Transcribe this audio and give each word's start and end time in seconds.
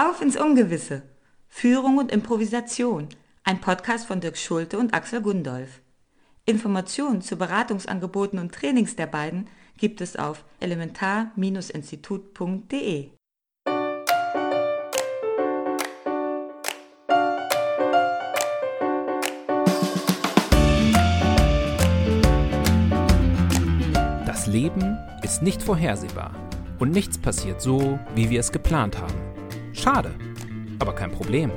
Auf 0.00 0.22
ins 0.22 0.36
Ungewisse. 0.36 1.02
Führung 1.48 1.98
und 1.98 2.12
Improvisation. 2.12 3.08
Ein 3.42 3.60
Podcast 3.60 4.06
von 4.06 4.20
Dirk 4.20 4.38
Schulte 4.38 4.78
und 4.78 4.94
Axel 4.94 5.20
Gundolf. 5.20 5.80
Informationen 6.44 7.20
zu 7.20 7.34
Beratungsangeboten 7.34 8.38
und 8.38 8.54
Trainings 8.54 8.94
der 8.94 9.08
beiden 9.08 9.48
gibt 9.76 10.00
es 10.00 10.14
auf 10.14 10.44
elementar-institut.de. 10.60 13.08
Das 24.24 24.46
Leben 24.46 24.96
ist 25.24 25.42
nicht 25.42 25.60
vorhersehbar 25.60 26.36
und 26.78 26.92
nichts 26.92 27.18
passiert 27.18 27.60
so, 27.60 27.98
wie 28.14 28.30
wir 28.30 28.38
es 28.38 28.52
geplant 28.52 28.96
haben. 28.96 29.27
Schade, 29.88 30.14
aber 30.80 30.94
kein 30.94 31.10
Problem. 31.10 31.50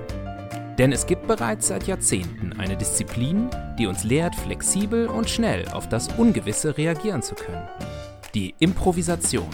Denn 0.77 0.94
es 0.94 1.05
gibt 1.05 1.27
bereits 1.27 1.67
seit 1.67 1.85
Jahrzehnten 1.85 2.53
eine 2.58 2.77
Disziplin, 2.77 3.49
die 3.77 3.88
uns 3.88 4.05
lehrt, 4.05 4.35
flexibel 4.35 5.08
und 5.08 5.30
schnell 5.30 5.67
auf 5.67 5.89
das 5.89 6.08
Ungewisse 6.17 6.77
reagieren 6.77 7.22
zu 7.22 7.36
können. 7.36 7.67
Die 8.34 8.55
Improvisation. 8.59 9.49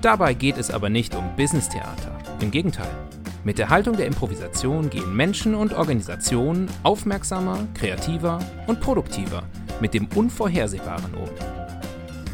Dabei 0.00 0.34
geht 0.34 0.58
es 0.58 0.70
aber 0.70 0.90
nicht 0.90 1.16
um 1.16 1.34
Business-Theater. 1.34 2.16
Im 2.38 2.52
Gegenteil. 2.52 2.94
Mit 3.42 3.58
der 3.58 3.68
Haltung 3.68 3.96
der 3.96 4.06
Improvisation 4.06 4.88
gehen 4.88 5.16
Menschen 5.16 5.56
und 5.56 5.74
Organisationen 5.74 6.68
aufmerksamer, 6.84 7.66
kreativer 7.74 8.38
und 8.68 8.80
produktiver 8.80 9.42
mit 9.80 9.92
dem 9.92 10.06
Unvorhersehbaren 10.14 11.14
um. 11.14 11.30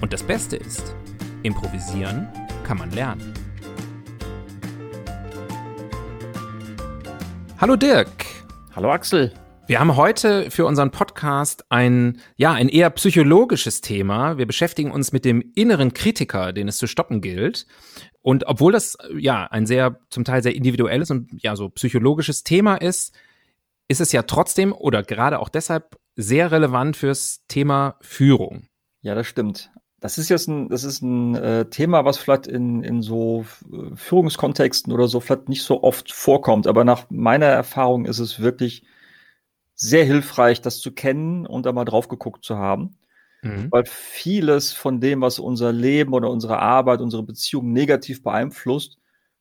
Und 0.02 0.12
das 0.12 0.22
Beste 0.22 0.56
ist, 0.56 0.94
improvisieren 1.42 2.28
kann 2.64 2.76
man 2.76 2.90
lernen. 2.90 3.39
Hallo 7.60 7.76
Dirk. 7.76 8.24
Hallo 8.74 8.90
Axel. 8.90 9.34
Wir 9.66 9.80
haben 9.80 9.94
heute 9.94 10.50
für 10.50 10.64
unseren 10.64 10.90
Podcast 10.90 11.62
ein, 11.68 12.22
ja, 12.36 12.54
ein 12.54 12.70
eher 12.70 12.88
psychologisches 12.88 13.82
Thema. 13.82 14.38
Wir 14.38 14.46
beschäftigen 14.46 14.90
uns 14.90 15.12
mit 15.12 15.26
dem 15.26 15.52
inneren 15.54 15.92
Kritiker, 15.92 16.54
den 16.54 16.68
es 16.68 16.78
zu 16.78 16.86
stoppen 16.86 17.20
gilt. 17.20 17.66
Und 18.22 18.46
obwohl 18.46 18.72
das, 18.72 18.96
ja, 19.14 19.44
ein 19.44 19.66
sehr, 19.66 20.00
zum 20.08 20.24
Teil 20.24 20.42
sehr 20.42 20.54
individuelles 20.54 21.10
und, 21.10 21.30
ja, 21.42 21.54
so 21.54 21.68
psychologisches 21.68 22.44
Thema 22.44 22.76
ist, 22.76 23.14
ist 23.88 24.00
es 24.00 24.10
ja 24.10 24.22
trotzdem 24.22 24.72
oder 24.72 25.02
gerade 25.02 25.38
auch 25.38 25.50
deshalb 25.50 25.98
sehr 26.16 26.52
relevant 26.52 26.96
fürs 26.96 27.44
Thema 27.46 27.98
Führung. 28.00 28.68
Ja, 29.02 29.14
das 29.14 29.26
stimmt. 29.26 29.70
Das 30.00 30.16
ist 30.16 30.30
jetzt 30.30 30.48
ein, 30.48 30.68
das 30.68 30.84
ist 30.84 31.02
ein 31.02 31.34
äh, 31.34 31.66
Thema, 31.66 32.06
was 32.06 32.16
vielleicht 32.16 32.46
in, 32.46 32.82
in 32.82 33.02
so 33.02 33.44
äh, 33.70 33.94
Führungskontexten 33.94 34.92
oder 34.92 35.08
so 35.08 35.20
vielleicht 35.20 35.48
nicht 35.50 35.62
so 35.62 35.82
oft 35.82 36.12
vorkommt. 36.12 36.66
Aber 36.66 36.84
nach 36.84 37.04
meiner 37.10 37.46
Erfahrung 37.46 38.06
ist 38.06 38.18
es 38.18 38.40
wirklich 38.40 38.82
sehr 39.74 40.04
hilfreich, 40.04 40.62
das 40.62 40.80
zu 40.80 40.92
kennen 40.92 41.46
und 41.46 41.66
da 41.66 41.72
mal 41.72 41.84
drauf 41.84 42.08
geguckt 42.08 42.44
zu 42.44 42.56
haben. 42.56 42.96
Mhm. 43.42 43.68
Weil 43.70 43.84
vieles 43.86 44.72
von 44.72 45.00
dem, 45.00 45.20
was 45.20 45.38
unser 45.38 45.72
Leben 45.72 46.14
oder 46.14 46.30
unsere 46.30 46.58
Arbeit, 46.58 47.00
unsere 47.00 47.22
Beziehung 47.22 47.72
negativ 47.72 48.22
beeinflusst, 48.22 48.98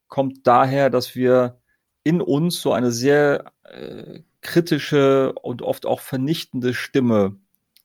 kommt 0.07 0.45
daher, 0.45 0.89
dass 0.89 1.15
wir 1.15 1.59
in 2.03 2.21
uns 2.21 2.61
so 2.61 2.73
eine 2.73 2.91
sehr 2.91 3.51
äh, 3.63 4.21
kritische 4.41 5.33
und 5.33 5.61
oft 5.61 5.85
auch 5.85 5.99
vernichtende 5.99 6.73
Stimme 6.73 7.35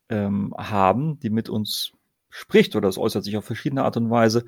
ähm, 0.08 0.55
haben, 0.56 1.19
die 1.20 1.30
mit 1.30 1.48
uns 1.48 1.92
spricht 2.35 2.75
oder 2.75 2.89
es 2.89 2.99
äußert 2.99 3.23
sich 3.23 3.37
auf 3.37 3.45
verschiedene 3.45 3.85
Art 3.85 3.97
und 3.97 4.11
Weise. 4.11 4.45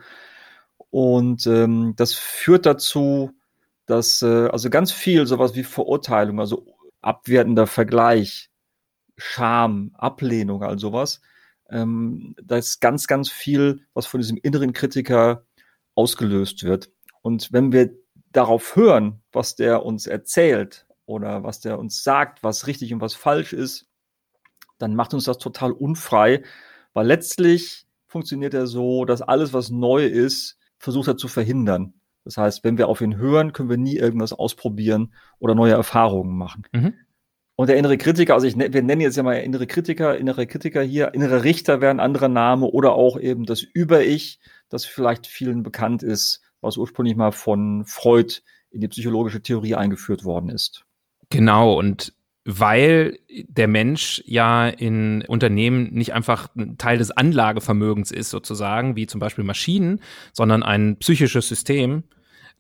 Und 0.91 1.47
ähm, 1.47 1.95
das 1.97 2.15
führt 2.15 2.67
dazu, 2.67 3.31
dass 3.87 4.23
äh, 4.23 4.49
also 4.49 4.71
ganz 4.71 4.91
viel 4.91 5.27
sowas 5.27 5.55
wie 5.55 5.63
Verurteilung, 5.63 6.41
also 6.41 6.67
abwertender 7.01 7.69
Vergleich, 7.69 8.51
Scham, 9.17 9.93
Ablehnung, 9.95 10.65
all 10.65 10.81
sowas, 10.81 11.21
ähm, 11.71 12.35
da 12.43 12.59
ganz, 12.81 13.07
ganz 13.07 13.31
viel, 13.31 13.87
was 13.95 14.07
von 14.07 14.21
diesem 14.21 14.37
inneren 14.37 14.73
Kritiker 14.73 15.45
ausgelöst 15.95 16.65
wird. 16.65 16.91
Und 17.23 17.53
wenn 17.53 17.71
wir 17.71 17.91
darauf 18.33 18.75
hören, 18.75 19.23
was 19.31 19.55
der 19.55 19.85
uns 19.85 20.09
erzählt 20.09 20.87
oder 21.07 21.45
was 21.45 21.61
der 21.61 21.79
uns 21.79 22.03
sagt, 22.03 22.43
was 22.43 22.67
richtig 22.67 22.93
und 22.93 23.01
was 23.01 23.15
falsch 23.15 23.53
ist, 23.53 23.87
dann 24.79 24.97
macht 24.97 25.15
uns 25.15 25.25
das 25.25 25.39
total 25.39 25.71
unfrei, 25.71 26.43
weil 26.93 27.07
letztlich 27.07 27.86
funktioniert 28.17 28.55
er 28.55 28.67
so, 28.67 29.05
dass 29.05 29.21
alles, 29.21 29.53
was 29.53 29.69
neu 29.69 30.07
ist, 30.07 30.57
versucht 30.79 31.07
er 31.07 31.19
zu 31.19 31.29
verhindern. 31.29 31.93
Das 32.25 32.39
heißt, 32.39 32.65
wenn 32.65 32.79
wir 32.79 32.89
auf 32.89 33.03
ihn 33.03 33.19
hören, 33.19 33.53
können 33.53 33.69
wir 33.69 33.77
nie 33.77 33.97
irgendwas 33.97 34.33
ausprobieren 34.33 35.13
oder 35.39 35.55
neue 35.55 35.75
Erfahrungen 35.75 36.35
machen. 36.35 36.63
Mhm. 36.73 36.95
Und 37.57 37.69
der 37.69 37.77
innere 37.77 37.99
Kritiker, 37.99 38.33
also 38.33 38.47
ich, 38.47 38.57
ne, 38.57 38.73
wir 38.73 38.83
nennen 38.83 39.03
jetzt 39.03 39.19
ja 39.19 39.23
mal 39.23 39.35
innere 39.35 39.67
Kritiker, 39.67 40.17
innere 40.17 40.47
Kritiker 40.47 40.83
hier, 40.83 41.13
innere 41.13 41.45
Richter 41.45 41.83
wäre 41.83 41.91
ein 41.91 42.01
anderer 42.01 42.29
Name 42.29 42.65
oder 42.65 42.95
auch 42.95 43.21
eben 43.21 43.45
das 43.45 43.61
Über-Ich, 43.61 44.41
das 44.71 44.87
vielleicht 44.87 45.27
vielen 45.27 45.63
bekannt 45.63 46.03
ist, 46.03 46.41
was 46.63 46.79
ursprünglich 46.79 47.17
mal 47.17 47.33
von 47.33 47.85
Freud 47.85 48.41
in 48.71 48.81
die 48.81 48.89
psychologische 48.89 49.43
Theorie 49.43 49.75
eingeführt 49.75 50.25
worden 50.25 50.49
ist. 50.49 50.87
Genau, 51.29 51.79
und 51.79 52.15
weil 52.49 53.19
der 53.29 53.67
Mensch 53.67 54.23
ja 54.25 54.69
in 54.69 55.23
Unternehmen 55.23 55.93
nicht 55.93 56.15
einfach 56.15 56.49
ein 56.55 56.79
Teil 56.79 56.97
des 56.97 57.11
Anlagevermögens 57.11 58.13
ist, 58.13 58.31
sozusagen, 58.31 58.95
wie 58.95 59.09
zum 59.09 59.19
Beispiel 59.19 59.43
Maschinen, 59.43 60.01
sondern 60.33 60.63
ein 60.63 60.97
psychisches 60.99 61.49
System, 61.49 62.05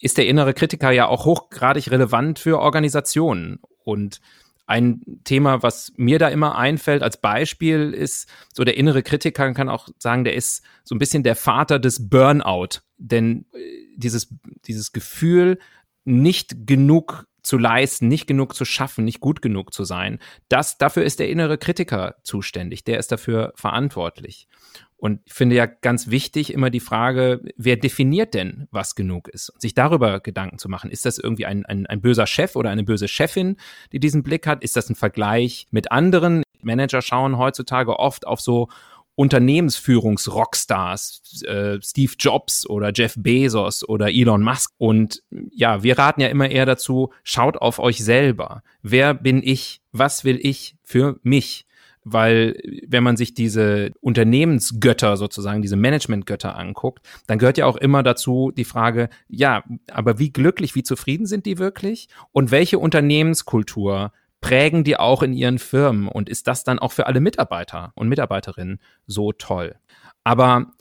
ist 0.01 0.19
der 0.19 0.27
innere 0.27 0.55
Kritiker 0.55 0.91
ja 0.91 1.07
auch 1.07 1.25
hochgradig 1.25 1.89
relevant 1.93 2.41
für 2.41 2.59
Organisationen. 2.59 3.61
Und 3.85 4.21
ein 4.67 5.03
Thema, 5.23 5.63
was 5.63 5.93
mir 5.97 6.19
da 6.19 6.29
immer 6.29 6.59
einfällt 6.59 7.05
als 7.05 7.21
Beispiel, 7.21 7.93
ist 7.93 8.29
so 8.53 8.65
der 8.65 8.77
innere 8.77 9.05
Kritiker 9.05 9.55
kann 9.55 9.69
auch 9.69 9.89
sagen, 9.99 10.25
der 10.25 10.35
ist 10.35 10.65
so 10.83 10.97
ein 10.97 10.99
bisschen 10.99 11.23
der 11.23 11.37
Vater 11.37 11.79
des 11.79 12.09
Burnout. 12.09 12.81
Denn 12.99 13.47
äh, 13.53 13.59
dieses, 13.97 14.35
dieses 14.67 14.93
Gefühl, 14.93 15.61
nicht 16.05 16.67
genug 16.67 17.29
zu 17.47 17.59
leisten, 17.59 18.09
nicht 18.09 18.27
genug 18.27 18.57
zu 18.57 18.65
schaffen, 18.65 19.05
nicht 19.05 19.21
gut 19.21 19.41
genug 19.41 19.73
zu 19.73 19.85
sein. 19.85 20.19
Das, 20.49 20.79
dafür 20.79 21.05
ist 21.05 21.21
der 21.21 21.29
innere 21.29 21.59
Kritiker 21.59 22.17
zuständig. 22.25 22.83
Der 22.83 22.99
ist 22.99 23.13
dafür 23.13 23.53
verantwortlich. 23.55 24.49
Und 24.97 25.21
ich 25.27 25.33
finde 25.33 25.55
ja 25.55 25.67
ganz 25.67 26.11
wichtig 26.11 26.53
immer 26.53 26.71
die 26.71 26.81
Frage, 26.81 27.41
wer 27.57 27.77
definiert 27.77 28.35
denn, 28.35 28.67
was 28.73 28.97
genug 28.97 29.29
ist? 29.29 29.51
Und 29.51 29.61
sich 29.61 29.75
darüber 29.75 30.19
Gedanken 30.19 30.59
zu 30.59 30.69
machen. 30.69 30.91
Ist 30.91 31.07
das 31.07 31.19
irgendwie 31.19 31.47
ein, 31.47 31.65
ein, 31.67 31.87
ein 31.87 32.01
böser 32.01 32.27
Chef 32.27 32.57
oder 32.57 32.71
eine 32.71 32.83
böse 32.83 33.07
Chefin, 33.07 33.59
die 33.93 34.01
diesen 34.01 34.25
Blick 34.25 34.49
hat? 34.49 34.65
Ist 34.65 34.75
das 34.75 34.91
ein 34.91 34.97
Vergleich 34.97 35.69
mit 35.71 35.93
anderen? 35.93 36.43
Manager 36.63 37.01
schauen 37.01 37.39
heutzutage 37.39 37.97
oft 37.97 38.27
auf 38.27 38.41
so 38.41 38.69
Unternehmensführungs-Rockstars, 39.17 41.43
äh, 41.45 41.79
Steve 41.83 42.13
Jobs 42.19 42.69
oder 42.69 42.93
Jeff 42.95 43.15
Bezos 43.17 43.89
oder 43.89 44.11
Elon 44.11 44.43
Musk. 44.43 44.73
Und 44.79 45.23
ja, 45.51 45.83
wir 45.83 45.99
raten 45.99 46.21
ja 46.21 46.29
immer 46.29 46.51
eher 46.51 46.67
dazu, 46.67 47.13
schaut 47.25 47.57
auf 47.57 47.79
euch 47.79 48.05
selber. 48.05 48.63
Wer 48.83 49.15
bin 49.15 49.43
ich? 49.43 49.81
Was 49.93 50.25
will 50.25 50.39
ich 50.41 50.77
für 50.85 51.19
mich? 51.23 51.65
Weil 52.09 52.61
wenn 52.87 53.03
man 53.03 53.17
sich 53.17 53.35
diese 53.35 53.91
Unternehmensgötter 54.01 55.17
sozusagen, 55.17 55.61
diese 55.61 55.75
Managementgötter 55.75 56.57
anguckt, 56.57 57.05
dann 57.27 57.41
gehört 57.41 57.59
ja 57.59 57.67
auch 57.67 57.77
immer 57.77 58.05
dazu 58.05 58.53
die 58.57 58.65
Frage, 58.65 59.09
ja, 59.29 59.65
aber 59.91 60.21
wie 60.21 60.31
glücklich, 60.31 60.77
wie 60.77 60.85
zufrieden 60.85 61.27
sind 61.27 61.47
die 61.47 61.59
wirklich? 61.59 62.07
Und 62.31 62.53
welche 62.53 62.79
Unternehmenskultur 62.79 64.13
prägen 64.41 64.85
die 64.85 64.97
auch 64.97 65.23
in 65.23 65.33
ihren 65.33 65.59
Firmen 65.59 66.09
und 66.09 66.29
ist 66.29 66.47
das 66.47 66.65
dann 66.65 66.79
auch 66.79 66.93
für 66.93 67.07
alle 67.07 67.21
Mitarbeiter 67.21 67.93
und 67.95 68.09
Mitarbeiterinnen 68.09 68.81
so 69.07 69.33
toll. 69.33 69.77
Aber 70.25 70.73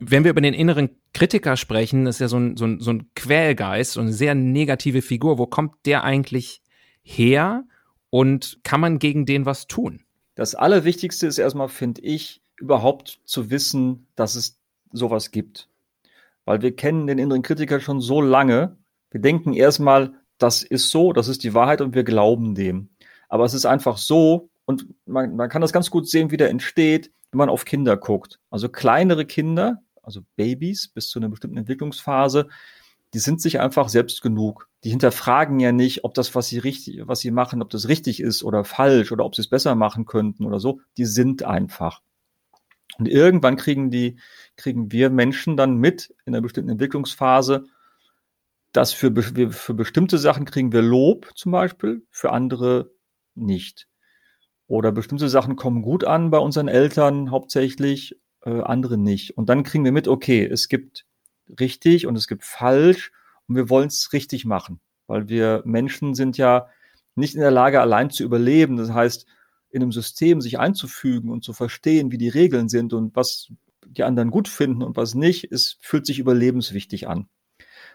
wenn 0.00 0.24
wir 0.24 0.30
über 0.30 0.40
den 0.40 0.54
inneren 0.54 0.90
Kritiker 1.12 1.56
sprechen, 1.56 2.06
ist 2.06 2.20
ja 2.20 2.28
so 2.28 2.38
ein, 2.38 2.56
so 2.56 2.66
ein, 2.66 2.80
so 2.80 2.90
ein 2.90 3.10
Quälgeist, 3.14 3.92
so 3.92 4.00
eine 4.00 4.12
sehr 4.12 4.34
negative 4.34 5.02
Figur. 5.02 5.38
Wo 5.38 5.46
kommt 5.46 5.86
der 5.86 6.04
eigentlich 6.04 6.62
her 7.02 7.64
und 8.10 8.58
kann 8.64 8.80
man 8.80 8.98
gegen 8.98 9.26
den 9.26 9.46
was 9.46 9.66
tun? 9.66 10.02
Das 10.34 10.54
Allerwichtigste 10.54 11.26
ist 11.26 11.38
erstmal, 11.38 11.68
finde 11.68 12.00
ich, 12.02 12.42
überhaupt 12.56 13.20
zu 13.24 13.50
wissen, 13.50 14.06
dass 14.16 14.34
es 14.34 14.58
sowas 14.92 15.30
gibt. 15.30 15.68
Weil 16.44 16.62
wir 16.62 16.74
kennen 16.74 17.06
den 17.06 17.18
inneren 17.18 17.42
Kritiker 17.42 17.80
schon 17.80 18.00
so 18.00 18.20
lange. 18.20 18.76
Wir 19.10 19.20
denken 19.20 19.52
erstmal, 19.52 20.14
das 20.38 20.62
ist 20.62 20.90
so, 20.90 21.12
das 21.12 21.28
ist 21.28 21.44
die 21.44 21.54
Wahrheit 21.54 21.80
und 21.80 21.94
wir 21.94 22.04
glauben 22.04 22.54
dem. 22.54 22.88
Aber 23.34 23.44
es 23.44 23.52
ist 23.52 23.66
einfach 23.66 23.96
so, 23.96 24.48
und 24.64 24.86
man, 25.06 25.34
man 25.34 25.48
kann 25.48 25.60
das 25.60 25.72
ganz 25.72 25.90
gut 25.90 26.08
sehen, 26.08 26.30
wie 26.30 26.36
der 26.36 26.50
entsteht, 26.50 27.10
wenn 27.32 27.38
man 27.38 27.48
auf 27.48 27.64
Kinder 27.64 27.96
guckt. 27.96 28.38
Also 28.48 28.68
kleinere 28.68 29.24
Kinder, 29.24 29.82
also 30.04 30.20
Babys 30.36 30.86
bis 30.86 31.08
zu 31.08 31.18
einer 31.18 31.28
bestimmten 31.28 31.56
Entwicklungsphase, 31.56 32.46
die 33.12 33.18
sind 33.18 33.40
sich 33.40 33.58
einfach 33.58 33.88
selbst 33.88 34.22
genug. 34.22 34.68
Die 34.84 34.90
hinterfragen 34.90 35.58
ja 35.58 35.72
nicht, 35.72 36.04
ob 36.04 36.14
das, 36.14 36.36
was 36.36 36.46
sie 36.46 36.60
richtig, 36.60 37.08
was 37.08 37.18
sie 37.18 37.32
machen, 37.32 37.60
ob 37.60 37.70
das 37.70 37.88
richtig 37.88 38.20
ist 38.20 38.44
oder 38.44 38.62
falsch 38.62 39.10
oder 39.10 39.24
ob 39.24 39.34
sie 39.34 39.42
es 39.42 39.48
besser 39.48 39.74
machen 39.74 40.06
könnten 40.06 40.44
oder 40.44 40.60
so. 40.60 40.80
Die 40.96 41.04
sind 41.04 41.42
einfach. 41.42 42.02
Und 43.00 43.08
irgendwann 43.08 43.56
kriegen 43.56 43.90
die, 43.90 44.20
kriegen 44.54 44.92
wir 44.92 45.10
Menschen 45.10 45.56
dann 45.56 45.78
mit 45.78 46.14
in 46.24 46.36
einer 46.36 46.40
bestimmten 46.40 46.70
Entwicklungsphase, 46.70 47.64
dass 48.70 48.92
für, 48.92 49.12
für 49.50 49.74
bestimmte 49.74 50.18
Sachen 50.18 50.44
kriegen 50.44 50.70
wir 50.70 50.82
Lob 50.82 51.32
zum 51.34 51.50
Beispiel, 51.50 52.06
für 52.12 52.30
andere 52.30 52.93
nicht. 53.34 53.88
Oder 54.66 54.92
bestimmte 54.92 55.28
Sachen 55.28 55.56
kommen 55.56 55.82
gut 55.82 56.04
an 56.04 56.30
bei 56.30 56.38
unseren 56.38 56.68
Eltern 56.68 57.30
hauptsächlich, 57.30 58.18
äh, 58.44 58.60
andere 58.62 58.96
nicht. 58.98 59.36
Und 59.36 59.48
dann 59.48 59.62
kriegen 59.62 59.84
wir 59.84 59.92
mit, 59.92 60.08
okay, 60.08 60.44
es 60.44 60.68
gibt 60.68 61.06
richtig 61.60 62.06
und 62.06 62.16
es 62.16 62.28
gibt 62.28 62.44
falsch 62.44 63.12
und 63.46 63.56
wir 63.56 63.68
wollen 63.68 63.88
es 63.88 64.12
richtig 64.12 64.44
machen, 64.44 64.80
weil 65.06 65.28
wir 65.28 65.62
Menschen 65.64 66.14
sind 66.14 66.38
ja 66.38 66.68
nicht 67.14 67.34
in 67.34 67.40
der 67.40 67.50
Lage, 67.50 67.80
allein 67.80 68.10
zu 68.10 68.24
überleben. 68.24 68.76
Das 68.76 68.90
heißt, 68.90 69.26
in 69.70 69.82
einem 69.82 69.92
System 69.92 70.40
sich 70.40 70.58
einzufügen 70.58 71.30
und 71.30 71.44
zu 71.44 71.52
verstehen, 71.52 72.12
wie 72.12 72.18
die 72.18 72.28
Regeln 72.28 72.68
sind 72.68 72.92
und 72.92 73.14
was 73.16 73.52
die 73.86 74.04
anderen 74.04 74.30
gut 74.30 74.48
finden 74.48 74.82
und 74.82 74.96
was 74.96 75.14
nicht, 75.14 75.44
ist, 75.44 75.78
fühlt 75.80 76.06
sich 76.06 76.18
überlebenswichtig 76.18 77.06
an. 77.08 77.28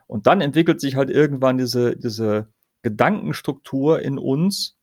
Und 0.08 0.28
dann 0.28 0.42
entwickelt 0.42 0.82
sich 0.82 0.96
halt 0.96 1.10
irgendwann 1.10 1.58
diese, 1.58 1.96
diese 1.96 2.48
Gedankenstruktur 2.82 4.02
in 4.02 4.18
uns, 4.18 4.79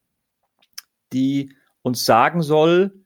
die 1.12 1.54
uns 1.82 2.04
sagen 2.04 2.42
soll, 2.42 3.04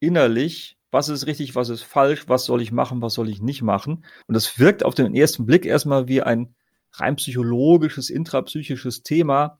innerlich, 0.00 0.76
was 0.90 1.08
ist 1.08 1.26
richtig, 1.26 1.54
was 1.54 1.68
ist 1.68 1.82
falsch, 1.82 2.28
was 2.28 2.44
soll 2.44 2.62
ich 2.62 2.72
machen, 2.72 3.02
was 3.02 3.14
soll 3.14 3.28
ich 3.28 3.42
nicht 3.42 3.62
machen. 3.62 4.04
Und 4.26 4.34
das 4.34 4.58
wirkt 4.58 4.84
auf 4.84 4.94
den 4.94 5.14
ersten 5.14 5.46
Blick 5.46 5.66
erstmal 5.66 6.08
wie 6.08 6.22
ein 6.22 6.54
rein 6.92 7.16
psychologisches, 7.16 8.10
intrapsychisches 8.10 9.02
Thema, 9.02 9.58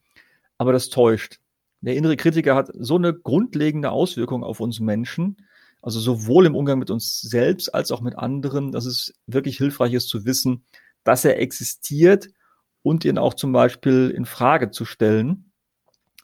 aber 0.58 0.72
das 0.72 0.88
täuscht. 0.88 1.38
Der 1.80 1.94
innere 1.94 2.16
Kritiker 2.16 2.54
hat 2.54 2.70
so 2.74 2.96
eine 2.96 3.14
grundlegende 3.14 3.90
Auswirkung 3.90 4.42
auf 4.42 4.60
uns 4.60 4.80
Menschen, 4.80 5.36
also 5.82 6.00
sowohl 6.00 6.46
im 6.46 6.56
Umgang 6.56 6.78
mit 6.78 6.90
uns 6.90 7.20
selbst 7.20 7.72
als 7.74 7.92
auch 7.92 8.00
mit 8.00 8.16
anderen, 8.16 8.72
dass 8.72 8.86
es 8.86 9.14
wirklich 9.26 9.58
hilfreich 9.58 9.92
ist 9.92 10.08
zu 10.08 10.24
wissen, 10.24 10.64
dass 11.04 11.24
er 11.24 11.38
existiert 11.38 12.28
und 12.82 13.04
ihn 13.04 13.18
auch 13.18 13.34
zum 13.34 13.52
Beispiel 13.52 14.10
in 14.10 14.26
Frage 14.26 14.70
zu 14.70 14.84
stellen. 14.84 15.45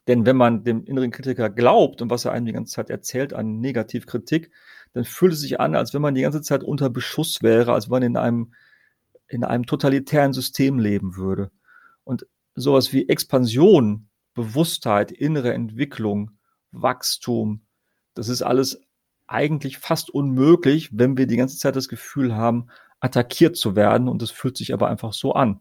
Denn 0.08 0.26
wenn 0.26 0.37
man 0.37 0.64
dem 0.64 0.84
inneren 0.84 1.10
Kritiker 1.10 1.49
glaubt 1.49 2.02
und 2.02 2.10
was 2.10 2.25
er 2.25 2.32
einem 2.32 2.46
die 2.46 2.52
ganze 2.52 2.75
Zeit 2.75 2.90
erzählt 2.90 3.32
an 3.32 3.60
Negativkritik, 3.60 4.50
dann 4.93 5.04
fühlt 5.04 5.32
es 5.32 5.40
sich 5.40 5.60
an, 5.60 5.75
als 5.75 5.94
wenn 5.94 6.02
man 6.02 6.14
die 6.14 6.22
ganze 6.22 6.43
Zeit 6.43 6.64
unter 6.64 6.90
Beschuss 6.90 7.43
wäre, 7.43 7.72
als 7.72 7.87
wenn 7.87 7.93
man 7.93 8.02
in 8.02 8.16
einem, 8.16 8.54
in 9.28 9.44
einem 9.44 9.66
totalitären 9.66 10.32
System 10.32 10.78
leben 10.78 11.16
würde. 11.16 11.50
Und 12.04 12.26
sowas 12.54 12.93
wie 12.93 13.08
Expansion, 13.08 14.08
Bewusstheit, 14.34 15.12
innere 15.12 15.54
Entwicklung, 15.54 16.32
Wachstum, 16.72 17.62
das 18.14 18.28
ist 18.28 18.43
alles 18.43 18.81
eigentlich 19.26 19.78
fast 19.78 20.10
unmöglich, 20.10 20.90
wenn 20.93 21.16
wir 21.16 21.26
die 21.26 21.37
ganze 21.37 21.58
Zeit 21.58 21.76
das 21.76 21.88
Gefühl 21.88 22.34
haben, 22.34 22.69
attackiert 23.00 23.56
zu 23.56 23.76
werden 23.76 24.08
und 24.08 24.20
es 24.22 24.31
fühlt 24.31 24.56
sich 24.56 24.75
aber 24.75 24.88
einfach 24.88 25.12
so 25.12 25.32
an. 25.32 25.60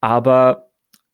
Aber 0.00 0.67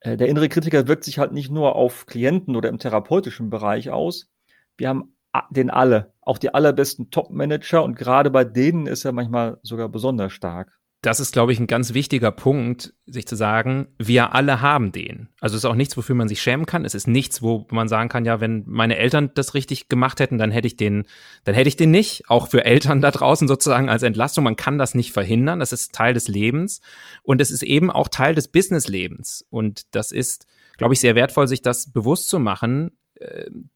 der 0.04 0.28
innere 0.28 0.48
Kritiker 0.48 0.86
wirkt 0.86 1.04
sich 1.04 1.18
halt 1.18 1.32
nicht 1.32 1.50
nur 1.50 1.76
auf 1.76 2.06
Klienten 2.06 2.56
oder 2.56 2.68
im 2.68 2.78
therapeutischen 2.78 3.50
Bereich 3.50 3.90
aus. 3.90 4.30
Wir 4.76 4.88
haben 4.88 5.16
den 5.50 5.70
alle, 5.70 6.12
auch 6.20 6.38
die 6.38 6.54
allerbesten 6.54 7.10
Top-Manager 7.10 7.82
und 7.82 7.96
gerade 7.96 8.30
bei 8.30 8.44
denen 8.44 8.86
ist 8.86 9.04
er 9.04 9.12
manchmal 9.12 9.58
sogar 9.62 9.88
besonders 9.88 10.32
stark 10.32 10.78
das 11.04 11.20
ist, 11.20 11.32
glaube 11.32 11.52
ich, 11.52 11.60
ein 11.60 11.66
ganz 11.66 11.92
wichtiger 11.92 12.30
Punkt, 12.30 12.94
sich 13.06 13.26
zu 13.26 13.36
sagen, 13.36 13.88
wir 13.98 14.34
alle 14.34 14.62
haben 14.62 14.90
den. 14.90 15.28
Also 15.38 15.54
es 15.54 15.60
ist 15.62 15.70
auch 15.70 15.74
nichts, 15.74 15.96
wofür 15.96 16.14
man 16.14 16.28
sich 16.28 16.40
schämen 16.40 16.64
kann. 16.64 16.86
Es 16.86 16.94
ist 16.94 17.06
nichts, 17.06 17.42
wo 17.42 17.66
man 17.70 17.88
sagen 17.88 18.08
kann, 18.08 18.24
ja, 18.24 18.40
wenn 18.40 18.64
meine 18.66 18.96
Eltern 18.96 19.30
das 19.34 19.52
richtig 19.52 19.88
gemacht 19.88 20.18
hätten, 20.18 20.38
dann 20.38 20.50
hätte 20.50 20.66
ich 20.66 20.76
den, 20.76 21.04
dann 21.44 21.54
hätte 21.54 21.68
ich 21.68 21.76
den 21.76 21.90
nicht. 21.90 22.24
Auch 22.28 22.48
für 22.48 22.64
Eltern 22.64 23.02
da 23.02 23.10
draußen 23.10 23.48
sozusagen 23.48 23.90
als 23.90 24.02
Entlastung. 24.02 24.44
Man 24.44 24.56
kann 24.56 24.78
das 24.78 24.94
nicht 24.94 25.12
verhindern. 25.12 25.60
Das 25.60 25.72
ist 25.72 25.94
Teil 25.94 26.14
des 26.14 26.28
Lebens. 26.28 26.80
Und 27.22 27.42
es 27.42 27.50
ist 27.50 27.62
eben 27.62 27.90
auch 27.90 28.08
Teil 28.08 28.34
des 28.34 28.48
Businesslebens. 28.48 29.44
Und 29.50 29.94
das 29.94 30.10
ist, 30.10 30.46
glaube 30.78 30.94
ich, 30.94 31.00
sehr 31.00 31.14
wertvoll, 31.14 31.48
sich 31.48 31.60
das 31.60 31.92
bewusst 31.92 32.28
zu 32.28 32.38
machen, 32.38 32.92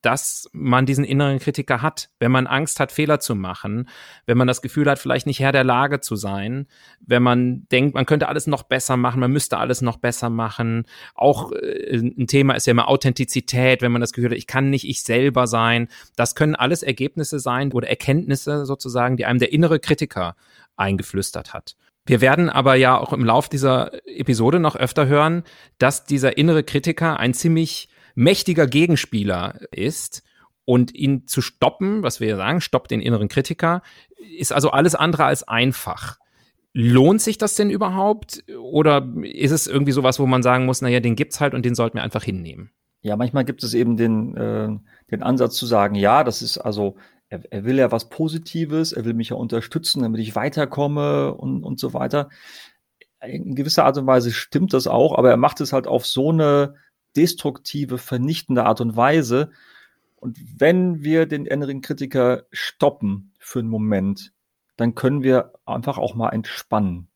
dass 0.03 0.49
man 0.53 0.87
diesen 0.87 1.05
inneren 1.05 1.39
Kritiker 1.39 1.83
hat, 1.83 2.11
wenn 2.19 2.31
man 2.31 2.47
Angst 2.47 2.81
hat, 2.81 2.93
Fehler 2.93 3.21
zu 3.21 3.35
machen, 3.35 3.89
wenn 4.27 4.39
man 4.39 4.49
das 4.49 4.63
Gefühl 4.63 4.89
hat, 4.89 4.99
vielleicht 4.99 5.27
nicht 5.27 5.41
Herr 5.41 5.53
der 5.53 5.65
Lage 5.65 6.01
zu 6.01 6.17
sein, 6.17 6.67
wenn 7.01 7.23
man 7.23 7.67
denkt, 7.69 7.95
man 7.95 8.07
könnte 8.07 8.29
alles 8.29 8.47
noch 8.47 8.63
besser 8.63 8.97
machen, 8.97 9.21
man 9.21 9.33
müsste 9.33 9.59
alles 9.59 9.83
noch 9.83 9.97
besser 9.97 10.31
machen. 10.31 10.85
Auch 11.15 11.53
äh, 11.53 11.97
ein 11.97 12.27
Thema 12.27 12.55
ist 12.55 12.67
ja 12.67 12.73
immer 12.73 12.89
Authentizität, 12.89 13.83
wenn 13.83 13.93
man 13.93 14.01
das 14.01 14.13
Gefühl 14.13 14.31
hat, 14.31 14.39
ich 14.39 14.47
kann 14.47 14.71
nicht 14.71 14.89
ich 14.89 15.03
selber 15.03 15.47
sein. 15.47 15.89
Das 16.17 16.35
können 16.35 16.55
alles 16.55 16.83
Ergebnisse 16.83 17.39
sein 17.41 17.73
oder 17.73 17.89
Erkenntnisse 17.89 18.67
sozusagen, 18.67 19.17
die 19.17 19.27
einem 19.27 19.39
der 19.39 19.53
innere 19.53 19.81
Kritiker 19.81 20.37
eingeflüstert 20.77 21.53
hat. 21.53 21.77
Wir 22.09 22.23
werden 22.23 22.49
aber 22.49 22.75
ja 22.75 22.97
auch 22.97 23.13
im 23.13 23.25
Lauf 23.25 23.51
dieser 23.51 23.93
Episode 24.07 24.61
noch 24.61 24.77
öfter 24.77 25.07
hören, 25.07 25.43
dass 25.77 26.05
dieser 26.05 26.39
innere 26.39 26.63
Kritiker 26.63 27.21
ein 27.21 27.35
ziemlich 27.35 27.91
mächtiger 28.19 28.67
Gegenspieler 28.67 29.61
ist 29.71 30.25
und 30.65 30.93
ihn 30.93 31.29
zu 31.29 31.41
stoppen, 31.41 32.03
was 32.03 32.19
wir 32.19 32.27
ja 32.27 32.37
sagen, 32.37 32.61
stoppt 32.61 32.91
den 32.91 33.01
inneren 33.01 33.29
Kritiker, 33.29 33.81
ist 34.37 34.53
also 34.53 34.71
alles 34.73 34.97
andere 34.97 35.25
als 35.25 35.47
einfach. 35.47 36.19
Lohnt 36.73 37.23
sich 37.23 37.39
das 37.39 37.55
denn 37.55 37.71
überhaupt? 37.71 38.43
Oder 38.61 39.09
ist 39.23 39.53
es 39.53 39.69
irgendwie 39.69 39.93
sowas, 39.93 40.19
wo 40.19 40.27
man 40.27 40.43
sagen 40.43 40.67
muss, 40.67 40.83
naja, 40.83 40.99
den 40.99 41.15
gibt's 41.15 41.41
halt 41.41 41.55
und 41.55 41.65
den 41.65 41.77
sollten 41.77 41.99
wir 41.99 42.03
einfach 42.03 42.25
hinnehmen? 42.25 42.73
Ja, 43.03 43.17
manchmal 43.17 43.45
gibt 43.45 43.63
es 43.63 43.73
eben 43.73 43.97
den, 43.97 44.37
äh, 44.37 44.69
den 45.13 45.23
Ansatz 45.23 45.55
zu 45.55 45.67
sagen, 45.67 45.95
ja, 45.95 46.25
das 46.25 46.43
ist 46.43 46.59
also, 46.59 46.97
er, 47.29 47.43
er 47.53 47.65
will 47.65 47.79
ja 47.79 47.93
was 47.93 48.09
Positives, 48.09 48.93
er 48.93 49.05
will 49.05 49.15
mich 49.15 49.29
ja 49.29 49.37
unterstützen, 49.37 50.03
damit 50.03 50.21
ich 50.21 50.35
weiterkomme 50.35 51.35
und, 51.35 51.63
und 51.63 51.79
so 51.79 51.95
weiter. 51.95 52.31
In 53.25 53.55
gewisser 53.55 53.85
Art 53.85 53.97
und 53.97 54.09
Weise 54.09 54.33
stimmt 54.33 54.73
das 54.75 54.89
auch, 54.89 55.17
aber 55.17 55.31
er 55.31 55.37
macht 55.37 55.61
es 55.61 55.73
halt 55.73 55.87
auf 55.87 56.05
so 56.05 56.31
eine 56.31 56.75
destruktive, 57.19 57.99
vernichtende 57.99 58.65
Art 58.65 58.81
und 58.81 58.97
Weise. 58.97 59.51
Und 60.17 60.39
wenn 60.57 61.03
wir 61.03 61.27
den 61.27 61.45
inneren 61.45 61.83
Kritiker 61.83 62.45
stoppen 62.51 63.33
für 63.39 63.59
einen 63.59 63.69
Moment, 63.69 64.33
dann 64.77 64.95
können 64.95 65.23
wir 65.23 65.53
einfach 65.67 65.99
auch 65.99 66.15
mal 66.15 66.31
entspannen. 66.31 67.09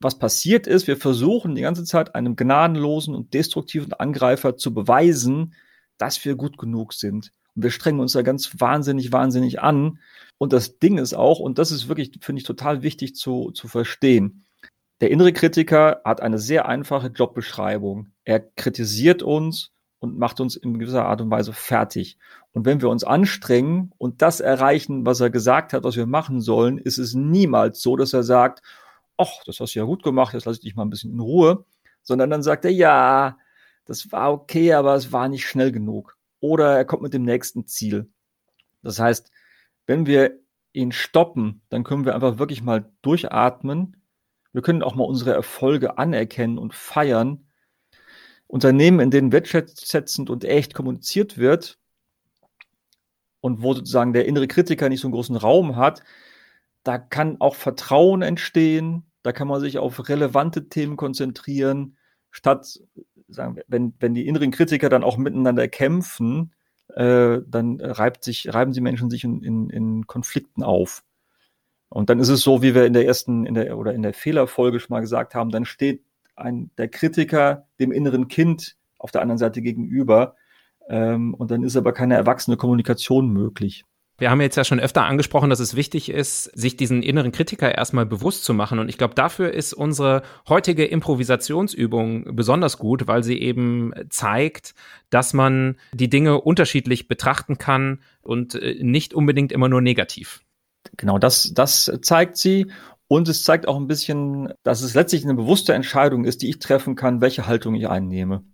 Was 0.00 0.18
passiert 0.18 0.66
ist, 0.66 0.86
wir 0.86 0.96
versuchen 0.96 1.54
die 1.54 1.62
ganze 1.62 1.84
Zeit 1.84 2.14
einem 2.14 2.34
gnadenlosen 2.34 3.14
und 3.14 3.34
destruktiven 3.34 3.92
Angreifer 3.92 4.56
zu 4.56 4.72
beweisen, 4.72 5.54
dass 5.98 6.24
wir 6.24 6.34
gut 6.36 6.56
genug 6.56 6.94
sind. 6.94 7.32
Und 7.54 7.62
wir 7.62 7.70
strengen 7.70 8.00
uns 8.00 8.12
da 8.12 8.22
ganz 8.22 8.58
wahnsinnig, 8.58 9.12
wahnsinnig 9.12 9.60
an. 9.60 9.98
Und 10.38 10.54
das 10.54 10.78
Ding 10.78 10.96
ist 10.96 11.12
auch, 11.12 11.38
und 11.38 11.58
das 11.58 11.70
ist 11.70 11.88
wirklich, 11.88 12.12
finde 12.22 12.40
ich, 12.40 12.46
total 12.46 12.82
wichtig 12.82 13.14
zu, 13.14 13.50
zu 13.50 13.68
verstehen. 13.68 14.46
Der 15.02 15.10
innere 15.10 15.32
Kritiker 15.32 16.00
hat 16.04 16.20
eine 16.22 16.38
sehr 16.38 16.66
einfache 16.66 17.08
Jobbeschreibung. 17.08 18.12
Er 18.30 18.38
kritisiert 18.38 19.24
uns 19.24 19.72
und 19.98 20.16
macht 20.16 20.38
uns 20.38 20.54
in 20.54 20.78
gewisser 20.78 21.04
Art 21.04 21.20
und 21.20 21.32
Weise 21.32 21.52
fertig. 21.52 22.16
Und 22.52 22.64
wenn 22.64 22.80
wir 22.80 22.88
uns 22.88 23.02
anstrengen 23.02 23.92
und 23.98 24.22
das 24.22 24.38
erreichen, 24.38 25.04
was 25.04 25.20
er 25.20 25.30
gesagt 25.30 25.72
hat, 25.72 25.82
was 25.82 25.96
wir 25.96 26.06
machen 26.06 26.40
sollen, 26.40 26.78
ist 26.78 26.98
es 26.98 27.14
niemals 27.14 27.82
so, 27.82 27.96
dass 27.96 28.12
er 28.12 28.22
sagt, 28.22 28.62
ach, 29.16 29.42
das 29.46 29.58
hast 29.58 29.74
du 29.74 29.80
ja 29.80 29.84
gut 29.84 30.04
gemacht, 30.04 30.32
jetzt 30.32 30.44
lasse 30.44 30.58
ich 30.58 30.62
dich 30.62 30.76
mal 30.76 30.84
ein 30.84 30.90
bisschen 30.90 31.12
in 31.12 31.18
Ruhe, 31.18 31.64
sondern 32.02 32.30
dann 32.30 32.44
sagt 32.44 32.64
er, 32.64 32.70
ja, 32.70 33.36
das 33.84 34.12
war 34.12 34.32
okay, 34.32 34.74
aber 34.74 34.94
es 34.94 35.10
war 35.10 35.28
nicht 35.28 35.46
schnell 35.46 35.72
genug. 35.72 36.16
Oder 36.38 36.76
er 36.76 36.84
kommt 36.84 37.02
mit 37.02 37.12
dem 37.12 37.24
nächsten 37.24 37.66
Ziel. 37.66 38.08
Das 38.82 39.00
heißt, 39.00 39.32
wenn 39.86 40.06
wir 40.06 40.38
ihn 40.72 40.92
stoppen, 40.92 41.62
dann 41.68 41.82
können 41.82 42.04
wir 42.04 42.14
einfach 42.14 42.38
wirklich 42.38 42.62
mal 42.62 42.92
durchatmen 43.02 44.00
wir 44.52 44.62
können 44.62 44.82
auch 44.82 44.94
mal 44.94 45.04
unsere 45.04 45.32
Erfolge 45.32 45.98
anerkennen 45.98 46.58
und 46.58 46.74
feiern. 46.74 47.46
Unternehmen, 48.50 48.98
in 48.98 49.10
denen 49.10 49.32
wertschätzend 49.32 50.28
und 50.28 50.44
echt 50.44 50.74
kommuniziert 50.74 51.38
wird 51.38 51.78
und 53.40 53.62
wo 53.62 53.74
sozusagen 53.74 54.12
der 54.12 54.26
innere 54.26 54.48
Kritiker 54.48 54.88
nicht 54.88 55.00
so 55.00 55.06
einen 55.06 55.14
großen 55.14 55.36
Raum 55.36 55.76
hat, 55.76 56.02
da 56.82 56.98
kann 56.98 57.40
auch 57.40 57.54
Vertrauen 57.54 58.22
entstehen, 58.22 59.04
da 59.22 59.32
kann 59.32 59.46
man 59.46 59.60
sich 59.60 59.78
auf 59.78 60.08
relevante 60.08 60.68
Themen 60.68 60.96
konzentrieren, 60.96 61.96
statt, 62.32 62.80
sagen 63.28 63.54
wir, 63.54 63.64
wenn, 63.68 63.94
wenn 64.00 64.14
die 64.14 64.26
inneren 64.26 64.50
Kritiker 64.50 64.88
dann 64.88 65.04
auch 65.04 65.16
miteinander 65.16 65.68
kämpfen, 65.68 66.52
äh, 66.88 67.38
dann 67.46 67.80
reibt 67.80 68.24
sich, 68.24 68.52
reiben 68.52 68.72
die 68.72 68.80
Menschen 68.80 69.10
sich 69.10 69.22
in, 69.22 69.42
in, 69.44 69.70
in 69.70 70.06
Konflikten 70.08 70.64
auf. 70.64 71.04
Und 71.88 72.10
dann 72.10 72.18
ist 72.18 72.28
es 72.28 72.40
so, 72.42 72.62
wie 72.62 72.74
wir 72.74 72.86
in 72.86 72.94
der 72.94 73.06
ersten, 73.06 73.46
in 73.46 73.54
der, 73.54 73.78
oder 73.78 73.94
in 73.94 74.02
der 74.02 74.14
Fehlerfolge 74.14 74.80
schon 74.80 74.94
mal 74.94 75.00
gesagt 75.00 75.36
haben, 75.36 75.50
dann 75.50 75.64
steht 75.64 76.04
ein, 76.40 76.70
der 76.78 76.88
Kritiker 76.88 77.66
dem 77.78 77.92
inneren 77.92 78.28
Kind 78.28 78.76
auf 78.98 79.10
der 79.10 79.22
anderen 79.22 79.38
Seite 79.38 79.62
gegenüber. 79.62 80.36
Ähm, 80.88 81.34
und 81.34 81.50
dann 81.50 81.62
ist 81.62 81.76
aber 81.76 81.92
keine 81.92 82.14
erwachsene 82.14 82.56
Kommunikation 82.56 83.30
möglich. 83.30 83.84
Wir 84.18 84.30
haben 84.30 84.42
jetzt 84.42 84.56
ja 84.56 84.64
schon 84.64 84.80
öfter 84.80 85.04
angesprochen, 85.04 85.48
dass 85.48 85.60
es 85.60 85.76
wichtig 85.76 86.10
ist, 86.10 86.44
sich 86.44 86.76
diesen 86.76 87.02
inneren 87.02 87.32
Kritiker 87.32 87.74
erstmal 87.74 88.04
bewusst 88.04 88.44
zu 88.44 88.52
machen. 88.52 88.78
Und 88.78 88.90
ich 88.90 88.98
glaube, 88.98 89.14
dafür 89.14 89.54
ist 89.54 89.72
unsere 89.72 90.22
heutige 90.46 90.84
Improvisationsübung 90.84 92.36
besonders 92.36 92.76
gut, 92.76 93.06
weil 93.06 93.22
sie 93.24 93.40
eben 93.40 93.94
zeigt, 94.10 94.74
dass 95.08 95.32
man 95.32 95.76
die 95.94 96.10
Dinge 96.10 96.38
unterschiedlich 96.42 97.08
betrachten 97.08 97.56
kann 97.56 98.00
und 98.20 98.56
äh, 98.56 98.82
nicht 98.82 99.14
unbedingt 99.14 99.52
immer 99.52 99.70
nur 99.70 99.80
negativ 99.80 100.42
genau 100.96 101.18
das, 101.18 101.52
das 101.54 101.90
zeigt 102.02 102.36
sie. 102.36 102.70
Und 103.12 103.28
es 103.28 103.42
zeigt 103.42 103.66
auch 103.66 103.76
ein 103.76 103.88
bisschen, 103.88 104.54
dass 104.62 104.82
es 104.82 104.94
letztlich 104.94 105.24
eine 105.24 105.34
bewusste 105.34 105.74
Entscheidung 105.74 106.24
ist, 106.24 106.42
die 106.42 106.48
ich 106.48 106.60
treffen 106.60 106.94
kann, 106.94 107.20
welche 107.20 107.48
Haltung 107.48 107.74
ich 107.74 107.88
einnehme. 107.88 108.44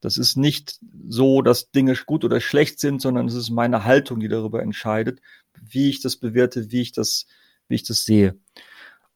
Das 0.00 0.16
ist 0.16 0.38
nicht 0.38 0.80
so, 1.06 1.42
dass 1.42 1.70
Dinge 1.70 1.94
gut 2.06 2.24
oder 2.24 2.40
schlecht 2.40 2.80
sind, 2.80 3.02
sondern 3.02 3.26
es 3.28 3.34
ist 3.34 3.50
meine 3.50 3.84
Haltung, 3.84 4.18
die 4.18 4.28
darüber 4.28 4.62
entscheidet, 4.62 5.20
wie 5.60 5.90
ich 5.90 6.00
das 6.00 6.16
bewerte, 6.16 6.70
wie 6.70 6.80
ich 6.80 6.92
das, 6.92 7.26
wie 7.68 7.74
ich 7.74 7.82
das 7.82 8.06
sehe. 8.06 8.38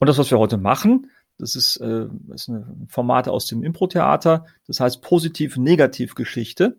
Und 0.00 0.09
das, 0.11 0.19
was 0.19 0.31
wir 0.31 0.38
heute 0.38 0.59
machen, 0.59 1.11
das 1.38 1.57
ist, 1.57 1.79
äh, 1.79 2.07
das 2.29 2.43
ist 2.43 2.49
ein 2.49 2.87
Format 2.91 3.26
aus 3.26 3.47
dem 3.47 3.62
Impro-Theater. 3.62 4.45
Das 4.67 4.81
heißt 4.81 5.00
Positiv-Negativ-Geschichte. 5.00 6.76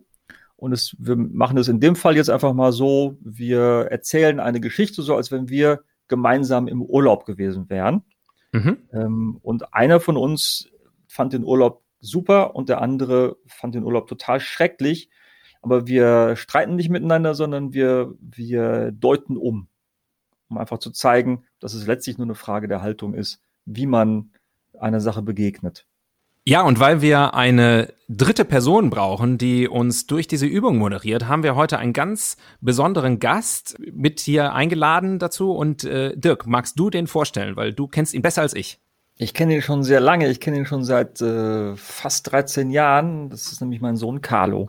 Und 0.54 0.72
es, 0.72 0.94
wir 1.00 1.16
machen 1.16 1.56
das 1.56 1.66
in 1.66 1.80
dem 1.80 1.96
Fall 1.96 2.14
jetzt 2.14 2.30
einfach 2.30 2.54
mal 2.54 2.70
so, 2.70 3.18
wir 3.20 3.88
erzählen 3.90 4.38
eine 4.38 4.60
Geschichte 4.60 5.02
so, 5.02 5.16
als 5.16 5.32
wenn 5.32 5.48
wir 5.48 5.82
gemeinsam 6.08 6.68
im 6.68 6.82
Urlaub 6.82 7.24
gewesen 7.24 7.68
wären. 7.68 8.04
Mhm. 8.52 8.78
Ähm, 8.92 9.38
und 9.42 9.74
einer 9.74 10.00
von 10.00 10.16
uns 10.16 10.70
fand 11.06 11.32
den 11.32 11.44
Urlaub 11.44 11.82
super 12.00 12.54
und 12.54 12.68
der 12.68 12.80
andere 12.80 13.36
fand 13.46 13.74
den 13.74 13.84
Urlaub 13.84 14.06
total 14.06 14.40
schrecklich. 14.40 15.10
Aber 15.62 15.86
wir 15.86 16.36
streiten 16.36 16.76
nicht 16.76 16.90
miteinander, 16.90 17.34
sondern 17.34 17.72
wir, 17.72 18.14
wir 18.20 18.92
deuten 18.92 19.36
um, 19.36 19.68
um 20.48 20.58
einfach 20.58 20.78
zu 20.78 20.90
zeigen, 20.90 21.44
dass 21.58 21.74
es 21.74 21.86
letztlich 21.86 22.18
nur 22.18 22.26
eine 22.26 22.34
Frage 22.34 22.68
der 22.68 22.82
Haltung 22.82 23.14
ist, 23.14 23.42
wie 23.64 23.86
man 23.86 24.30
einer 24.78 25.00
Sache 25.00 25.22
begegnet. 25.22 25.86
Ja, 26.48 26.62
und 26.62 26.78
weil 26.78 27.02
wir 27.02 27.34
eine 27.34 27.92
dritte 28.08 28.44
Person 28.44 28.88
brauchen, 28.88 29.36
die 29.36 29.66
uns 29.66 30.06
durch 30.06 30.28
diese 30.28 30.46
Übung 30.46 30.78
moderiert, 30.78 31.26
haben 31.26 31.42
wir 31.42 31.56
heute 31.56 31.76
einen 31.78 31.92
ganz 31.92 32.36
besonderen 32.60 33.18
Gast 33.18 33.76
mit 33.92 34.20
hier 34.20 34.52
eingeladen 34.52 35.18
dazu. 35.18 35.50
Und 35.50 35.82
äh, 35.82 36.16
Dirk, 36.16 36.46
magst 36.46 36.78
du 36.78 36.88
den 36.88 37.08
vorstellen, 37.08 37.56
weil 37.56 37.72
du 37.72 37.88
kennst 37.88 38.14
ihn 38.14 38.22
besser 38.22 38.42
als 38.42 38.54
ich. 38.54 38.78
Ich 39.16 39.34
kenne 39.34 39.56
ihn 39.56 39.62
schon 39.62 39.82
sehr 39.82 39.98
lange. 39.98 40.28
Ich 40.28 40.38
kenne 40.38 40.58
ihn 40.58 40.66
schon 40.66 40.84
seit 40.84 41.20
äh, 41.20 41.74
fast 41.74 42.30
13 42.30 42.70
Jahren. 42.70 43.28
Das 43.28 43.50
ist 43.50 43.60
nämlich 43.60 43.80
mein 43.80 43.96
Sohn 43.96 44.20
Carlo. 44.20 44.68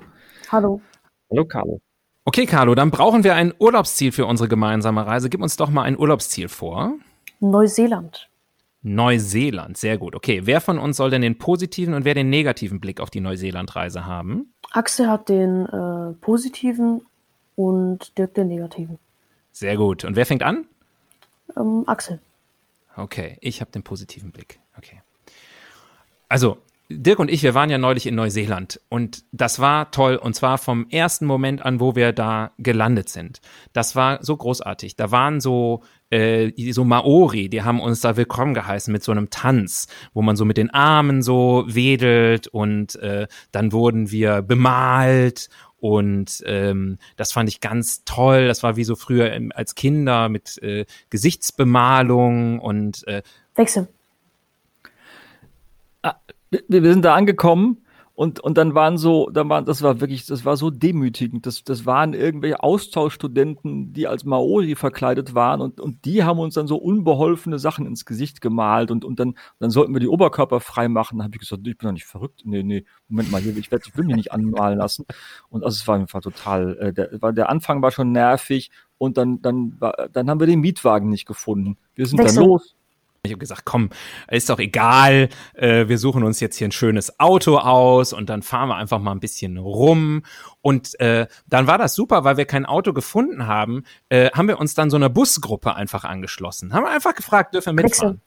Hallo. 0.51 0.81
Hallo, 1.29 1.45
Carlo. 1.45 1.79
Okay, 2.25 2.47
Carlo, 2.47 2.73
dann 2.73 2.89
brauchen 2.89 3.23
wir 3.23 3.35
ein 3.35 3.53
Urlaubsziel 3.59 4.11
für 4.11 4.25
unsere 4.25 4.49
gemeinsame 4.49 5.05
Reise. 5.05 5.29
Gib 5.29 5.43
uns 5.43 5.57
doch 5.57 5.69
mal 5.69 5.83
ein 5.83 5.97
Urlaubsziel 5.97 6.49
vor. 6.49 6.95
Neuseeland. 7.39 8.29
Neuseeland, 8.83 9.77
sehr 9.77 9.97
gut. 9.97 10.15
Okay, 10.15 10.41
wer 10.45 10.61
von 10.61 10.77
uns 10.77 10.97
soll 10.97 11.09
denn 11.09 11.21
den 11.21 11.37
positiven 11.37 11.93
und 11.93 12.05
wer 12.05 12.13
den 12.13 12.29
negativen 12.29 12.79
Blick 12.79 12.99
auf 12.99 13.09
die 13.09 13.19
Neuseeland-Reise 13.19 14.05
haben? 14.05 14.53
Axel 14.71 15.09
hat 15.09 15.29
den 15.29 15.65
äh, 15.65 16.13
positiven 16.21 17.01
und 17.55 18.17
Dirk 18.17 18.33
den 18.35 18.47
negativen. 18.47 18.99
Sehr 19.51 19.75
gut. 19.77 20.05
Und 20.05 20.15
wer 20.15 20.25
fängt 20.25 20.43
an? 20.43 20.65
Ähm, 21.57 21.83
Axel. 21.87 22.19
Okay, 22.95 23.37
ich 23.41 23.61
habe 23.61 23.71
den 23.71 23.83
positiven 23.83 24.31
Blick. 24.31 24.59
Okay. 24.77 25.01
Also, 26.29 26.57
Dirk 26.89 27.19
und 27.19 27.29
ich, 27.29 27.43
wir 27.43 27.53
waren 27.53 27.69
ja 27.69 27.77
neulich 27.77 28.07
in 28.07 28.15
Neuseeland 28.15 28.79
und 28.87 29.25
das 29.33 29.59
war 29.59 29.91
toll 29.91 30.15
und 30.15 30.35
zwar 30.35 30.57
vom 30.57 30.87
ersten 30.89 31.25
Moment 31.25 31.61
an, 31.61 31.81
wo 31.81 31.97
wir 31.97 32.13
da 32.13 32.51
gelandet 32.59 33.09
sind. 33.09 33.41
Das 33.73 33.97
war 33.97 34.23
so 34.23 34.37
großartig. 34.37 34.95
Da 34.95 35.11
waren 35.11 35.41
so 35.41 35.83
äh, 36.11 36.53
so 36.71 36.85
Maori, 36.85 37.49
die 37.49 37.63
haben 37.63 37.81
uns 37.81 37.99
da 37.99 38.15
willkommen 38.15 38.53
geheißen 38.53 38.89
mit 38.91 39.03
so 39.03 39.11
einem 39.11 39.29
Tanz, 39.29 39.87
wo 40.13 40.21
man 40.21 40.37
so 40.37 40.45
mit 40.45 40.55
den 40.55 40.69
Armen 40.69 41.21
so 41.21 41.65
wedelt 41.67 42.47
und 42.47 42.95
äh, 42.95 43.27
dann 43.51 43.73
wurden 43.73 44.09
wir 44.09 44.41
bemalt 44.41 45.49
und 45.75 46.41
ähm, 46.45 46.99
das 47.17 47.33
fand 47.33 47.49
ich 47.49 47.59
ganz 47.59 48.05
toll. 48.05 48.47
Das 48.47 48.63
war 48.63 48.77
wie 48.77 48.85
so 48.85 48.95
früher 48.95 49.37
als 49.53 49.75
Kinder 49.75 50.29
mit 50.29 50.57
äh, 50.63 50.85
Gesichtsbemalung 51.09 52.59
und 52.59 53.05
äh, 53.07 53.23
Wechsel 53.55 53.89
wir 56.49 56.93
sind 56.93 57.03
da 57.03 57.15
angekommen 57.15 57.83
und, 58.19 58.39
und 58.39 58.57
dann 58.57 58.73
waren 58.73 58.97
so, 58.97 59.29
dann 59.29 59.47
waren, 59.47 59.65
das 59.65 59.83
war 59.83 60.01
wirklich, 60.01 60.25
das 60.25 60.43
war 60.43 60.57
so 60.57 60.71
demütigend. 60.71 61.45
Das, 61.45 61.63
das 61.63 61.85
waren 61.85 62.15
irgendwelche 62.15 62.63
Austauschstudenten, 62.63 63.93
die 63.93 64.07
als 64.07 64.23
Maori 64.23 64.73
verkleidet 64.73 65.35
waren 65.35 65.61
und, 65.61 65.79
und 65.79 66.03
die 66.03 66.23
haben 66.23 66.39
uns 66.39 66.55
dann 66.55 66.65
so 66.65 66.77
unbeholfene 66.77 67.59
Sachen 67.59 67.85
ins 67.85 68.05
Gesicht 68.05 68.41
gemalt 68.41 68.89
und, 68.89 69.05
und 69.05 69.19
dann, 69.19 69.35
dann 69.59 69.69
sollten 69.69 69.93
wir 69.93 69.99
die 69.99 70.07
Oberkörper 70.07 70.61
frei 70.61 70.87
machen. 70.87 71.19
Da 71.19 71.25
habe 71.25 71.35
ich 71.35 71.41
gesagt, 71.41 71.67
ich 71.67 71.77
bin 71.77 71.89
doch 71.89 71.93
nicht 71.93 72.07
verrückt. 72.07 72.41
Nee, 72.43 72.63
nee, 72.63 72.85
Moment 73.07 73.31
mal 73.31 73.39
hier, 73.39 73.55
ich, 73.55 73.69
werd, 73.69 73.85
ich 73.85 73.95
will 73.95 74.05
mich 74.05 74.15
nicht 74.15 74.31
anmalen 74.31 74.79
lassen. 74.79 75.05
Und 75.49 75.63
also 75.63 75.75
es 75.75 75.87
war 75.87 75.93
einfach 75.93 76.21
total, 76.21 76.75
äh, 76.79 76.93
der, 76.93 77.21
war, 77.21 77.33
der 77.33 77.49
Anfang 77.49 77.83
war 77.83 77.91
schon 77.91 78.13
nervig 78.13 78.71
und 78.97 79.17
dann, 79.17 79.43
dann, 79.43 79.79
dann 80.11 80.27
haben 80.27 80.39
wir 80.39 80.47
den 80.47 80.61
Mietwagen 80.61 81.09
nicht 81.09 81.27
gefunden. 81.27 81.77
Wir 81.93 82.07
sind 82.07 82.17
Wechsel. 82.17 82.37
dann 82.37 82.45
los 82.47 82.76
ich 83.23 83.31
habe 83.31 83.39
gesagt, 83.39 83.65
komm, 83.65 83.89
ist 84.29 84.49
doch 84.49 84.59
egal, 84.59 85.29
äh, 85.53 85.87
wir 85.87 85.97
suchen 85.97 86.23
uns 86.23 86.39
jetzt 86.39 86.57
hier 86.57 86.67
ein 86.67 86.71
schönes 86.71 87.19
Auto 87.19 87.57
aus 87.57 88.13
und 88.13 88.29
dann 88.29 88.41
fahren 88.41 88.69
wir 88.69 88.75
einfach 88.75 88.99
mal 88.99 89.11
ein 89.11 89.19
bisschen 89.19 89.57
rum. 89.57 90.23
Und 90.61 90.99
äh, 90.99 91.27
dann 91.47 91.67
war 91.67 91.77
das 91.77 91.95
super, 91.95 92.23
weil 92.23 92.37
wir 92.37 92.45
kein 92.45 92.65
Auto 92.65 92.93
gefunden 92.93 93.47
haben, 93.47 93.83
äh, 94.09 94.31
haben 94.31 94.47
wir 94.47 94.59
uns 94.59 94.73
dann 94.73 94.89
so 94.89 94.97
einer 94.97 95.09
Busgruppe 95.09 95.75
einfach 95.75 96.03
angeschlossen. 96.03 96.73
Haben 96.73 96.83
wir 96.83 96.91
einfach 96.91 97.15
gefragt, 97.15 97.53
dürfen 97.53 97.77
wir 97.77 97.83
mitfahren? 97.83 98.21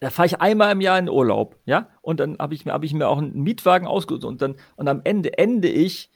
Da 0.00 0.10
fahre 0.10 0.26
ich 0.26 0.40
einmal 0.40 0.72
im 0.72 0.80
Jahr 0.80 0.98
in 0.98 1.08
Urlaub, 1.08 1.56
ja? 1.64 1.88
Und 2.02 2.20
dann 2.20 2.36
habe 2.38 2.54
ich 2.54 2.66
mir 2.66 2.72
hab 2.72 2.84
ich 2.84 2.92
mir 2.92 3.08
auch 3.08 3.18
einen 3.18 3.42
Mietwagen 3.42 3.86
ausgesucht 3.86 4.24
und 4.24 4.42
dann 4.42 4.56
und 4.76 4.88
am 4.88 5.00
Ende 5.04 5.38
ende 5.38 5.68
ich 5.68 6.10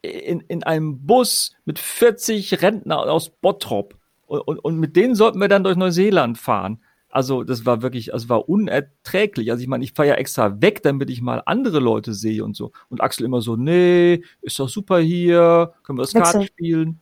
in, 0.00 0.40
in 0.40 0.62
einem 0.62 1.04
Bus 1.06 1.54
mit 1.64 1.78
40 1.78 2.62
Rentner 2.62 3.00
aus 3.00 3.28
Bottrop 3.28 3.96
und, 4.26 4.40
und, 4.40 4.58
und 4.58 4.78
mit 4.78 4.96
denen 4.96 5.14
sollten 5.14 5.40
wir 5.40 5.48
dann 5.48 5.64
durch 5.64 5.76
Neuseeland 5.76 6.38
fahren. 6.38 6.80
Also 7.08 7.44
das 7.44 7.64
war 7.64 7.82
wirklich, 7.82 8.12
also 8.12 8.28
war 8.28 8.48
unerträglich. 8.48 9.50
Also 9.50 9.62
ich 9.62 9.68
meine, 9.68 9.84
ich 9.84 9.92
fahre 9.92 10.08
ja 10.08 10.14
extra 10.14 10.60
weg, 10.60 10.82
damit 10.82 11.08
ich 11.08 11.22
mal 11.22 11.42
andere 11.46 11.78
Leute 11.78 12.12
sehe 12.14 12.44
und 12.44 12.56
so. 12.56 12.72
Und 12.88 13.00
Axel 13.00 13.24
immer 13.24 13.40
so, 13.40 13.56
nee, 13.56 14.22
ist 14.42 14.58
doch 14.58 14.68
super 14.68 14.98
hier, 14.98 15.72
können 15.82 15.98
wir 15.98 16.02
das 16.02 16.12
Karten 16.12 16.44
spielen. 16.44 17.00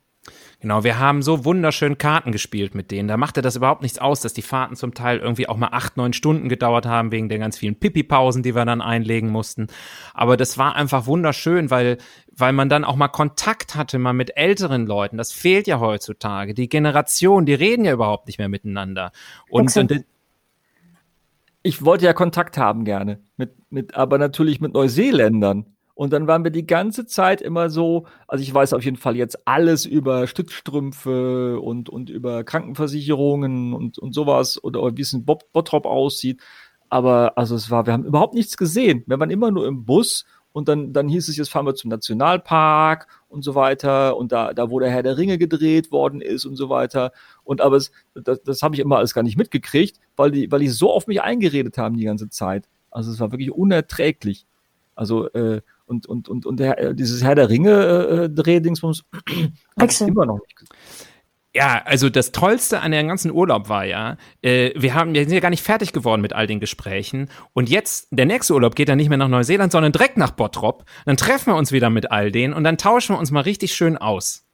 Genau, 0.65 0.83
wir 0.83 0.99
haben 0.99 1.21
so 1.21 1.45
wunderschön 1.45 1.99
Karten 1.99 2.33
gespielt 2.33 2.75
mit 2.75 2.91
denen. 2.91 3.07
Da 3.07 3.19
machte 3.19 3.43
das 3.43 3.55
überhaupt 3.55 3.83
nichts 3.83 3.99
aus, 3.99 4.23
dass 4.23 4.33
die 4.33 4.41
Fahrten 4.41 4.77
zum 4.77 4.95
Teil 4.95 5.19
irgendwie 5.19 5.47
auch 5.47 5.59
mal 5.59 5.69
acht, 5.73 5.99
neun 5.99 6.15
Stunden 6.15 6.49
gedauert 6.49 6.87
haben, 6.87 7.13
wegen 7.13 7.29
der 7.29 7.39
ganz 7.39 7.59
vielen 7.59 7.79
Pipi-Pausen, 7.79 8.43
die 8.43 8.55
wir 8.55 8.65
dann 8.65 8.81
einlegen 8.81 9.29
mussten. 9.29 9.67
Aber 10.15 10.39
das 10.39 10.57
war 10.57 10.75
einfach 10.75 11.05
wunderschön, 11.05 11.71
weil, 11.71 11.99
weil 12.33 12.55
man 12.55 12.71
dann 12.71 12.85
auch 12.85 12.97
mal 12.97 13.09
Kontakt 13.09 13.77
hatte, 13.77 13.99
mal 13.99 14.15
mit 14.15 14.39
älteren 14.39 14.87
Leuten. 14.87 15.19
Das 15.19 15.33
fehlt 15.33 15.67
ja 15.67 15.81
heutzutage. 15.81 16.55
Die 16.55 16.71
Generation, 16.71 17.45
die 17.45 17.53
reden 17.53 17.85
ja 17.85 17.93
überhaupt 17.93 18.27
nicht 18.27 18.39
mehr 18.39 18.49
miteinander. 18.49 19.13
Und, 19.51 19.77
und 19.77 20.07
ich 21.63 21.85
wollte 21.85 22.07
ja 22.07 22.15
Kontakt 22.15 22.57
haben 22.57 22.87
gerne, 22.87 23.21
mit, 23.37 23.53
mit, 23.69 23.97
aber 23.97 24.17
natürlich 24.17 24.63
mit 24.63 24.73
Neuseeländern. 24.73 25.74
Und 25.95 26.13
dann 26.13 26.27
waren 26.27 26.43
wir 26.43 26.51
die 26.51 26.67
ganze 26.67 27.07
Zeit 27.07 27.41
immer 27.41 27.71
so, 27.71 28.07
also 28.27 28.43
ich 28.43 28.53
weiß 28.53 28.73
auf 28.73 28.85
jeden 28.85 28.97
Fall 28.97 29.17
jetzt 29.17 29.47
alles 29.47 29.87
über 29.87 30.27
Stützstrümpfe 30.27 31.61
und, 31.61 31.89
und 31.89 32.11
über 32.11 32.43
Krankenversicherungen 32.43 33.73
und, 33.73 33.99
und 33.99 34.13
sowas 34.13 34.63
oder, 34.63 34.97
wie 34.97 35.03
es 35.03 35.13
in 35.13 35.25
Bob, 35.25 35.53
Bottrop 35.53 35.87
aussieht. 35.87 36.41
Aber 36.89 37.39
also 37.39 37.55
es 37.55 37.71
war, 37.71 37.87
wir 37.87 37.93
haben 37.93 38.05
überhaupt 38.05 38.35
nichts 38.35 38.57
gesehen. 38.57 39.05
Wir 39.07 39.21
waren 39.21 39.31
immer 39.31 39.53
nur 39.53 39.67
im 39.67 39.85
Bus 39.85 40.25
und 40.53 40.69
dann, 40.69 40.93
dann 40.93 41.09
hieß 41.09 41.29
es, 41.29 41.37
jetzt 41.37 41.51
fahren 41.51 41.67
wir 41.67 41.75
zum 41.75 41.91
Nationalpark 41.91 43.07
und 43.29 43.43
so 43.43 43.55
weiter 43.55 44.17
und 44.17 44.33
da, 44.33 44.53
da 44.53 44.71
wo 44.71 44.81
der 44.81 44.91
Herr 44.91 45.03
der 45.03 45.17
Ringe 45.17 45.39
gedreht 45.39 45.93
worden 45.93 46.21
ist 46.21 46.45
und 46.45 46.57
so 46.57 46.69
weiter. 46.69 47.13
Und 47.45 47.61
aber 47.61 47.77
es, 47.77 47.93
das, 48.15 48.43
das 48.43 48.63
habe 48.63 48.75
ich 48.75 48.81
immer 48.81 48.99
alles 48.99 49.15
gar 49.15 49.23
nicht 49.23 49.39
mitgekriegt, 49.39 49.99
weil 50.17 50.33
die, 50.33 50.51
weil 50.51 50.61
die 50.61 50.69
so 50.69 50.93
auf 50.93 51.07
mich 51.07 51.23
eingeredet 51.23 51.79
haben 51.79 51.97
die 51.97 52.05
ganze 52.05 52.29
Zeit. 52.29 52.69
Also 52.91 53.11
es 53.11 53.21
war 53.21 53.33
wirklich 53.33 53.53
unerträglich. 53.53 54.47
Also 54.95 55.29
äh, 55.33 55.61
und, 55.87 56.07
und, 56.07 56.29
und, 56.29 56.47
und 56.47 56.61
der, 56.61 56.79
äh, 56.79 56.95
dieses 56.95 57.23
Herr 57.23 57.35
der 57.35 57.49
Ringe 57.49 57.71
äh, 57.71 58.31
Drehdingsbums 58.31 59.05
immer 60.01 60.27
noch 60.27 60.39
nicht 60.39 60.55
ja, 61.55 61.83
also 61.85 62.11
das 62.11 62.33
Tollste 62.33 62.81
an 62.81 62.91
dem 62.91 63.07
ganzen 63.07 63.31
Urlaub 63.31 63.69
war 63.69 63.85
ja, 63.85 64.17
äh, 64.43 64.73
wir 64.75 64.95
haben, 64.95 65.15
wir 65.15 65.23
sind 65.23 65.33
ja 65.33 65.41
gar 65.41 65.51
nicht 65.51 65.63
fertig 65.63 65.93
geworden 65.93 66.21
mit 66.21 66.33
all 66.33 66.49
den 66.49 66.59
Gesprächen. 66.59 67.31
Und 67.53 67.71
jetzt, 67.71 68.09
der 68.11 68.27
nächste 68.27 68.55
Urlaub 68.55 68.75
geht 68.75 68.89
dann 68.89 68.97
nicht 68.97 69.09
mehr 69.09 69.19
nach 69.19 69.29
Neuseeland, 69.29 69.71
sondern 69.71 69.93
direkt 69.93 70.17
nach 70.17 70.33
Bottrop. 70.33 70.85
Dann 71.07 71.17
treffen 71.17 71.53
wir 71.53 71.57
uns 71.57 71.71
wieder 71.71 71.91
mit 71.91 72.11
all 72.11 72.33
denen 72.33 72.55
und 72.55 72.65
dann 72.65 72.77
tauschen 72.77 73.15
wir 73.15 73.21
uns 73.21 73.31
mal 73.31 73.43
richtig 73.43 73.75
schön 73.75 73.97
aus. 73.97 74.45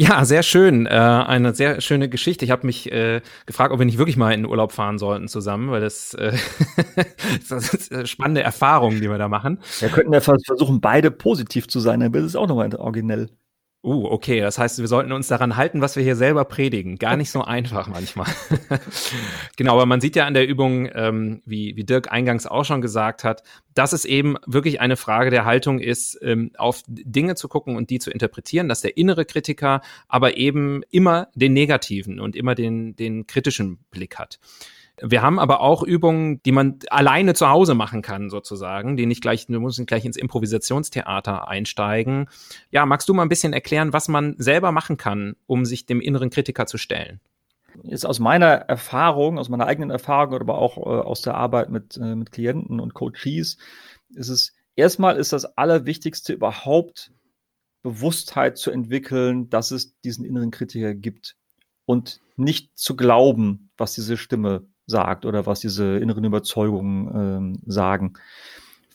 Ja, 0.00 0.24
sehr 0.24 0.44
schön. 0.44 0.86
Äh, 0.86 0.90
eine 0.90 1.56
sehr 1.56 1.80
schöne 1.80 2.08
Geschichte. 2.08 2.44
Ich 2.44 2.52
habe 2.52 2.64
mich 2.64 2.92
äh, 2.92 3.20
gefragt, 3.46 3.72
ob 3.72 3.80
wir 3.80 3.84
nicht 3.84 3.98
wirklich 3.98 4.16
mal 4.16 4.32
in 4.32 4.42
den 4.42 4.46
Urlaub 4.48 4.70
fahren 4.70 4.96
sollten 4.96 5.26
zusammen, 5.26 5.72
weil 5.72 5.80
das, 5.80 6.14
äh, 6.14 6.36
das 7.48 7.74
ist 7.74 7.92
eine 7.92 8.06
spannende 8.06 8.40
Erfahrung, 8.44 9.00
die 9.00 9.10
wir 9.10 9.18
da 9.18 9.26
machen. 9.26 9.58
Wir 9.80 9.88
könnten 9.88 10.12
ja 10.12 10.20
versuchen, 10.20 10.80
beide 10.80 11.10
positiv 11.10 11.66
zu 11.66 11.80
sein, 11.80 11.98
dann 11.98 12.14
wird 12.14 12.24
es 12.24 12.36
auch 12.36 12.46
nochmal 12.46 12.72
originell. 12.76 13.28
Uh, 13.80 14.06
okay, 14.06 14.40
das 14.40 14.58
heißt, 14.58 14.80
wir 14.80 14.88
sollten 14.88 15.12
uns 15.12 15.28
daran 15.28 15.56
halten, 15.56 15.80
was 15.80 15.94
wir 15.94 16.02
hier 16.02 16.16
selber 16.16 16.44
predigen. 16.44 16.96
Gar 16.96 17.16
nicht 17.16 17.30
so 17.30 17.42
einfach 17.42 17.86
manchmal. 17.86 18.26
genau, 19.56 19.74
aber 19.74 19.86
man 19.86 20.00
sieht 20.00 20.16
ja 20.16 20.26
an 20.26 20.34
der 20.34 20.48
Übung, 20.48 20.88
ähm, 20.92 21.42
wie, 21.44 21.76
wie 21.76 21.84
Dirk 21.84 22.10
eingangs 22.10 22.48
auch 22.48 22.64
schon 22.64 22.80
gesagt 22.80 23.22
hat, 23.22 23.44
dass 23.74 23.92
es 23.92 24.04
eben 24.04 24.34
wirklich 24.46 24.80
eine 24.80 24.96
Frage 24.96 25.30
der 25.30 25.44
Haltung 25.44 25.78
ist, 25.78 26.18
ähm, 26.22 26.50
auf 26.58 26.82
Dinge 26.88 27.36
zu 27.36 27.46
gucken 27.46 27.76
und 27.76 27.90
die 27.90 28.00
zu 28.00 28.10
interpretieren, 28.10 28.68
dass 28.68 28.80
der 28.80 28.96
innere 28.96 29.24
Kritiker 29.24 29.80
aber 30.08 30.36
eben 30.36 30.82
immer 30.90 31.28
den 31.36 31.52
negativen 31.52 32.18
und 32.18 32.34
immer 32.34 32.56
den, 32.56 32.96
den 32.96 33.28
kritischen 33.28 33.78
Blick 33.92 34.18
hat. 34.18 34.40
Wir 35.00 35.22
haben 35.22 35.38
aber 35.38 35.60
auch 35.60 35.82
Übungen, 35.82 36.42
die 36.42 36.52
man 36.52 36.78
alleine 36.90 37.34
zu 37.34 37.48
Hause 37.48 37.74
machen 37.74 38.02
kann, 38.02 38.30
sozusagen, 38.30 38.96
die 38.96 39.06
nicht 39.06 39.22
gleich, 39.22 39.48
musst 39.48 39.78
nicht 39.78 39.88
gleich 39.88 40.04
ins 40.04 40.16
Improvisationstheater 40.16 41.48
einsteigen. 41.48 42.28
Ja, 42.70 42.86
magst 42.86 43.08
du 43.08 43.14
mal 43.14 43.22
ein 43.22 43.28
bisschen 43.28 43.52
erklären, 43.52 43.92
was 43.92 44.08
man 44.08 44.34
selber 44.38 44.72
machen 44.72 44.96
kann, 44.96 45.36
um 45.46 45.64
sich 45.64 45.86
dem 45.86 46.00
inneren 46.00 46.30
Kritiker 46.30 46.66
zu 46.66 46.78
stellen? 46.78 47.20
Jetzt 47.82 48.06
aus 48.06 48.18
meiner 48.18 48.46
Erfahrung, 48.46 49.38
aus 49.38 49.48
meiner 49.48 49.66
eigenen 49.66 49.90
Erfahrung, 49.90 50.40
aber 50.40 50.58
auch 50.58 50.78
äh, 50.78 50.80
aus 50.80 51.22
der 51.22 51.34
Arbeit 51.34 51.70
mit, 51.70 51.96
äh, 51.96 52.16
mit 52.16 52.32
Klienten 52.32 52.80
und 52.80 52.94
Coaches, 52.94 53.58
ist 54.14 54.28
es 54.28 54.54
erstmal 54.74 55.16
ist 55.16 55.32
das 55.32 55.44
Allerwichtigste 55.56 56.32
überhaupt 56.32 57.12
Bewusstheit 57.82 58.58
zu 58.58 58.70
entwickeln, 58.70 59.48
dass 59.50 59.70
es 59.70 59.98
diesen 60.00 60.24
inneren 60.24 60.50
Kritiker 60.50 60.94
gibt 60.94 61.36
und 61.84 62.20
nicht 62.36 62.76
zu 62.76 62.96
glauben, 62.96 63.70
was 63.76 63.94
diese 63.94 64.16
Stimme 64.16 64.66
sagt 64.88 65.26
oder 65.26 65.46
was 65.46 65.60
diese 65.60 65.98
inneren 65.98 66.24
Überzeugungen 66.24 67.10
ähm, 67.14 67.58
sagen. 67.66 68.14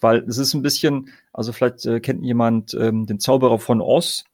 Weil 0.01 0.25
es 0.27 0.38
ist 0.38 0.53
ein 0.53 0.63
bisschen, 0.63 1.09
also 1.31 1.53
vielleicht 1.53 1.85
äh, 1.85 2.01
kennt 2.01 2.25
jemand 2.25 2.73
ähm, 2.73 3.05
den 3.05 3.19
Zauberer 3.19 3.59
von 3.59 3.79
Oz. 3.79 4.25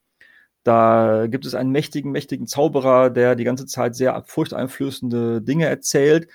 Da 0.64 1.28
gibt 1.28 1.46
es 1.46 1.54
einen 1.54 1.72
mächtigen, 1.72 2.12
mächtigen 2.12 2.48
Zauberer, 2.48 3.10
der 3.10 3.36
die 3.36 3.44
ganze 3.44 3.66
Zeit 3.66 3.96
sehr 3.96 4.24
furchteinflößende 4.26 5.42
Dinge 5.42 5.68
erzählt. 5.68 6.28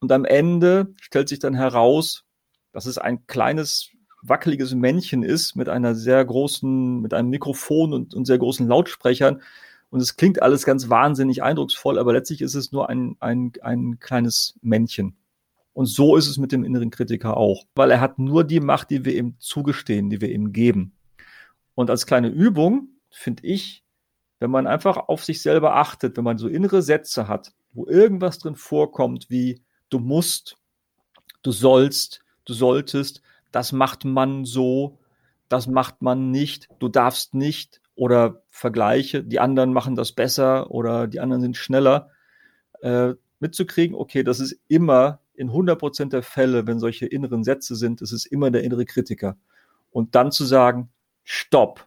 Und 0.00 0.12
am 0.12 0.24
Ende 0.24 0.94
stellt 1.00 1.28
sich 1.28 1.40
dann 1.40 1.54
heraus, 1.54 2.24
dass 2.72 2.86
es 2.86 2.98
ein 2.98 3.26
kleines, 3.26 3.90
wackeliges 4.22 4.74
Männchen 4.74 5.22
ist 5.22 5.56
mit 5.56 5.68
einer 5.68 5.94
sehr 5.94 6.24
großen, 6.24 7.00
mit 7.00 7.14
einem 7.14 7.30
Mikrofon 7.30 7.92
und, 7.92 8.14
und 8.14 8.26
sehr 8.26 8.38
großen 8.38 8.66
Lautsprechern, 8.66 9.42
und 9.90 10.00
es 10.00 10.16
klingt 10.16 10.42
alles 10.42 10.64
ganz 10.64 10.90
wahnsinnig 10.90 11.42
eindrucksvoll, 11.42 11.98
aber 11.98 12.12
letztlich 12.12 12.42
ist 12.42 12.54
es 12.54 12.72
nur 12.72 12.88
ein, 12.88 13.16
ein, 13.20 13.52
ein 13.62 13.98
kleines 13.98 14.58
Männchen. 14.60 15.16
Und 15.72 15.86
so 15.86 16.16
ist 16.16 16.26
es 16.26 16.38
mit 16.38 16.52
dem 16.52 16.64
inneren 16.64 16.90
Kritiker 16.90 17.36
auch, 17.36 17.64
weil 17.74 17.90
er 17.90 18.00
hat 18.00 18.18
nur 18.18 18.44
die 18.44 18.60
Macht, 18.60 18.90
die 18.90 19.04
wir 19.04 19.14
ihm 19.14 19.36
zugestehen, 19.38 20.10
die 20.10 20.20
wir 20.20 20.30
ihm 20.30 20.52
geben. 20.52 20.92
Und 21.74 21.90
als 21.90 22.06
kleine 22.06 22.28
Übung 22.28 22.88
finde 23.10 23.46
ich, 23.46 23.84
wenn 24.40 24.50
man 24.50 24.66
einfach 24.66 24.96
auf 24.96 25.24
sich 25.24 25.40
selber 25.40 25.76
achtet, 25.76 26.16
wenn 26.16 26.24
man 26.24 26.38
so 26.38 26.48
innere 26.48 26.82
Sätze 26.82 27.28
hat, 27.28 27.52
wo 27.72 27.86
irgendwas 27.86 28.38
drin 28.38 28.56
vorkommt, 28.56 29.30
wie 29.30 29.62
du 29.88 29.98
musst, 30.00 30.56
du 31.42 31.52
sollst, 31.52 32.24
du 32.44 32.52
solltest, 32.52 33.22
das 33.52 33.72
macht 33.72 34.04
man 34.04 34.44
so, 34.44 34.98
das 35.48 35.66
macht 35.66 36.02
man 36.02 36.30
nicht, 36.30 36.68
du 36.78 36.88
darfst 36.88 37.34
nicht 37.34 37.80
oder 37.98 38.42
Vergleiche, 38.48 39.24
die 39.24 39.40
anderen 39.40 39.72
machen 39.72 39.96
das 39.96 40.12
besser 40.12 40.70
oder 40.70 41.08
die 41.08 41.18
anderen 41.18 41.42
sind 41.42 41.56
schneller, 41.56 42.10
äh, 42.80 43.14
mitzukriegen, 43.40 43.96
okay, 43.96 44.22
das 44.22 44.38
ist 44.38 44.56
immer 44.68 45.20
in 45.34 45.50
100% 45.50 46.10
der 46.10 46.22
Fälle, 46.22 46.66
wenn 46.68 46.78
solche 46.78 47.06
inneren 47.06 47.42
Sätze 47.42 47.74
sind, 47.74 48.00
das 48.00 48.12
ist 48.12 48.26
immer 48.26 48.52
der 48.52 48.62
innere 48.62 48.84
Kritiker. 48.84 49.36
Und 49.90 50.14
dann 50.14 50.30
zu 50.30 50.44
sagen, 50.44 50.90
stopp. 51.24 51.86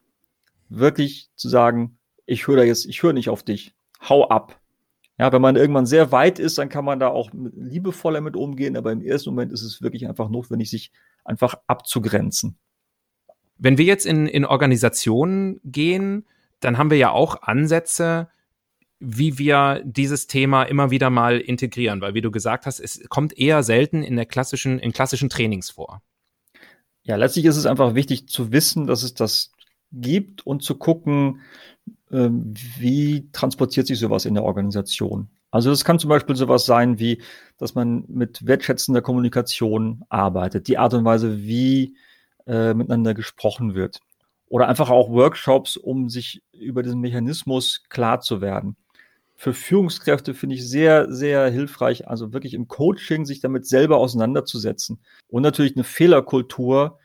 Wirklich 0.68 1.30
zu 1.36 1.48
sagen, 1.48 1.98
ich 2.25 2.46
höre 2.46 2.58
da 2.58 2.63
jetzt, 2.63 2.86
ich 2.86 3.03
höre 3.03 3.13
nicht 3.13 3.30
auf 3.30 3.44
dich. 3.44 3.74
Hau 4.08 4.27
ab. 4.27 4.60
Ja, 5.18 5.32
wenn 5.32 5.41
man 5.41 5.56
irgendwann 5.56 5.86
sehr 5.86 6.12
weit 6.12 6.39
ist, 6.39 6.58
dann 6.58 6.68
kann 6.68 6.84
man 6.84 7.00
da 7.00 7.08
auch 7.08 7.30
liebevoller 7.34 8.20
mit 8.20 8.36
umgehen, 8.36 8.75
aber 8.75 8.91
im 8.91 9.01
ersten 9.01 9.30
Moment 9.30 9.53
ist 9.53 9.63
es 9.63 9.82
wirklich 9.82 10.08
einfach 10.08 10.30
notwendig, 10.30 10.70
sich 10.70 10.91
einfach 11.24 11.56
abzugrenzen. 11.68 12.58
Wenn 13.63 13.77
wir 13.77 13.86
jetzt 13.86 14.08
in, 14.08 14.25
in 14.25 14.44
Organisationen 14.44 15.62
gehen, 15.63 16.25
dann 16.62 16.80
haben 16.80 16.89
wir 16.89 16.98
ja 16.98 17.12
auch 17.12 17.44
Ansätze, 17.44 18.27
wie 19.00 19.38
wir 19.38 19.84
dieses 19.86 20.25
Thema 20.25 20.63
immer 20.63 20.89
wieder 20.89 21.12
mal 21.12 21.39
integrieren, 21.39 22.01
weil 22.01 22.15
wie 22.15 22.22
du 22.22 22.32
gesagt 22.32 22.65
hast, 22.65 22.80
es 22.80 23.08
kommt 23.10 23.38
eher 23.38 23.62
selten 23.62 24.01
in 24.01 24.15
der 24.15 24.25
klassischen, 24.25 24.80
in 24.80 24.94
klassischen 24.94 25.30
Trainings 25.30 25.70
vor. 25.70 26.01
Ja, 27.03 27.18
letztlich 27.18 27.46
ist 27.46 27.56
es 27.56 27.68
einfach 27.68 27.94
wichtig 27.94 28.27
zu 28.27 28.51
wissen, 28.51 28.88
dass 28.88 29.03
es 29.03 29.14
das 29.14 29.51
gibt 29.92 30.46
und 30.46 30.64
zu 30.64 30.75
gucken, 30.75 31.42
ähm, 32.12 32.55
wie 32.79 33.29
transportiert 33.31 33.85
sich 33.85 34.00
sowas 34.00 34.25
in 34.25 34.33
der 34.33 34.44
Organisation. 34.44 35.29
Also 35.51 35.70
das 35.70 35.85
kann 35.85 36.00
zum 36.00 36.09
Beispiel 36.09 36.35
sowas 36.35 36.66
sein 36.66 36.98
wie, 36.98 37.22
dass 37.57 37.75
man 37.75 38.05
mit 38.07 38.44
wertschätzender 38.48 39.03
Kommunikation 39.03 40.03
arbeitet, 40.09 40.68
die 40.68 40.79
Art 40.79 40.96
und 40.96 41.05
Weise, 41.05 41.44
wie 41.44 41.96
äh, 42.51 42.74
miteinander 42.74 43.14
gesprochen 43.14 43.75
wird. 43.75 44.00
Oder 44.50 44.68
einfach 44.68 44.90
auch 44.90 45.09
Workshops, 45.09 45.77
um 45.77 46.09
sich 46.09 46.44
über 46.51 46.83
diesen 46.83 47.00
Mechanismus 47.00 47.83
klar 47.87 48.20
zu 48.20 48.42
werden. 48.42 48.75
Für 49.37 49.53
Führungskräfte 49.53 50.33
finde 50.33 50.55
ich 50.55 50.68
sehr, 50.68 51.09
sehr 51.11 51.50
hilfreich, 51.50 52.09
also 52.09 52.33
wirklich 52.33 52.53
im 52.53 52.68
Coaching 52.68 53.25
sich 53.25 53.40
damit 53.40 53.66
selber 53.66 53.98
auseinanderzusetzen. 53.98 55.00
Und 55.29 55.44
natürlich 55.44 55.77
eine 55.77 55.85
Fehlerkultur, 55.85 57.00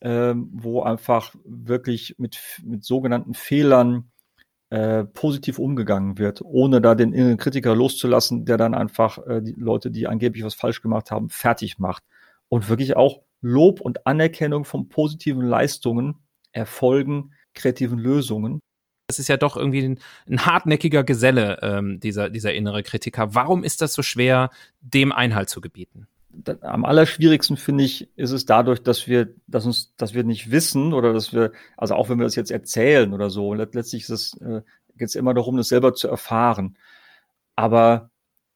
ähm, 0.00 0.48
wo 0.52 0.82
einfach 0.82 1.34
wirklich 1.44 2.14
mit, 2.18 2.38
mit 2.62 2.84
sogenannten 2.84 3.34
Fehlern 3.34 4.12
äh, 4.70 5.04
positiv 5.04 5.58
umgegangen 5.58 6.18
wird, 6.18 6.40
ohne 6.40 6.80
da 6.80 6.94
den 6.94 7.12
inneren 7.12 7.36
Kritiker 7.36 7.74
loszulassen, 7.74 8.44
der 8.44 8.58
dann 8.58 8.74
einfach 8.74 9.18
äh, 9.26 9.42
die 9.42 9.54
Leute, 9.58 9.90
die 9.90 10.06
angeblich 10.06 10.44
was 10.44 10.54
falsch 10.54 10.82
gemacht 10.82 11.10
haben, 11.10 11.30
fertig 11.30 11.80
macht. 11.80 12.04
Und 12.48 12.68
wirklich 12.68 12.96
auch 12.96 13.22
Lob 13.44 13.80
und 13.80 14.06
Anerkennung 14.06 14.64
von 14.64 14.88
positiven 14.88 15.42
Leistungen, 15.42 16.16
Erfolgen, 16.52 17.34
kreativen 17.52 17.98
Lösungen. 17.98 18.60
Das 19.06 19.18
ist 19.18 19.28
ja 19.28 19.36
doch 19.36 19.56
irgendwie 19.56 19.82
ein, 19.82 20.00
ein 20.26 20.46
hartnäckiger 20.46 21.04
Geselle, 21.04 21.58
ähm, 21.60 22.00
dieser, 22.00 22.30
dieser 22.30 22.54
innere 22.54 22.82
Kritiker. 22.82 23.34
Warum 23.34 23.62
ist 23.62 23.82
das 23.82 23.92
so 23.92 24.02
schwer, 24.02 24.50
dem 24.80 25.12
Einhalt 25.12 25.50
zu 25.50 25.60
gebieten? 25.60 26.06
Am 26.62 26.86
allerschwierigsten 26.86 27.58
finde 27.58 27.84
ich, 27.84 28.08
ist 28.16 28.30
es 28.30 28.46
dadurch, 28.46 28.82
dass 28.82 29.06
wir, 29.06 29.34
dass 29.46 29.66
uns, 29.66 29.94
dass 29.96 30.14
wir 30.14 30.24
nicht 30.24 30.50
wissen 30.50 30.94
oder 30.94 31.12
dass 31.12 31.34
wir, 31.34 31.52
also 31.76 31.94
auch 31.94 32.08
wenn 32.08 32.18
wir 32.18 32.24
das 32.24 32.34
jetzt 32.34 32.50
erzählen 32.50 33.12
oder 33.12 33.28
so, 33.28 33.52
letztlich 33.52 34.04
ist 34.04 34.10
es, 34.10 34.40
äh, 34.40 34.62
geht 34.96 35.08
es 35.08 35.14
immer 35.16 35.34
darum, 35.34 35.58
das 35.58 35.68
selber 35.68 35.92
zu 35.92 36.08
erfahren. 36.08 36.78
Aber 37.56 38.10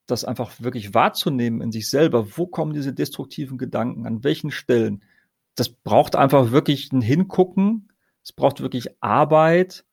das 0.08 0.24
einfach 0.24 0.60
wirklich 0.60 0.94
wahrzunehmen 0.94 1.60
in 1.60 1.70
sich 1.70 1.88
selber. 1.88 2.36
Wo 2.36 2.46
kommen 2.46 2.72
diese 2.72 2.92
destruktiven 2.92 3.58
Gedanken? 3.58 4.06
An 4.06 4.24
welchen 4.24 4.50
Stellen? 4.50 5.04
Das 5.54 5.68
braucht 5.68 6.16
einfach 6.16 6.50
wirklich 6.50 6.90
ein 6.92 7.02
Hingucken. 7.02 7.92
Es 8.24 8.32
braucht 8.32 8.60
wirklich 8.60 8.88
Arbeit. 9.00 9.84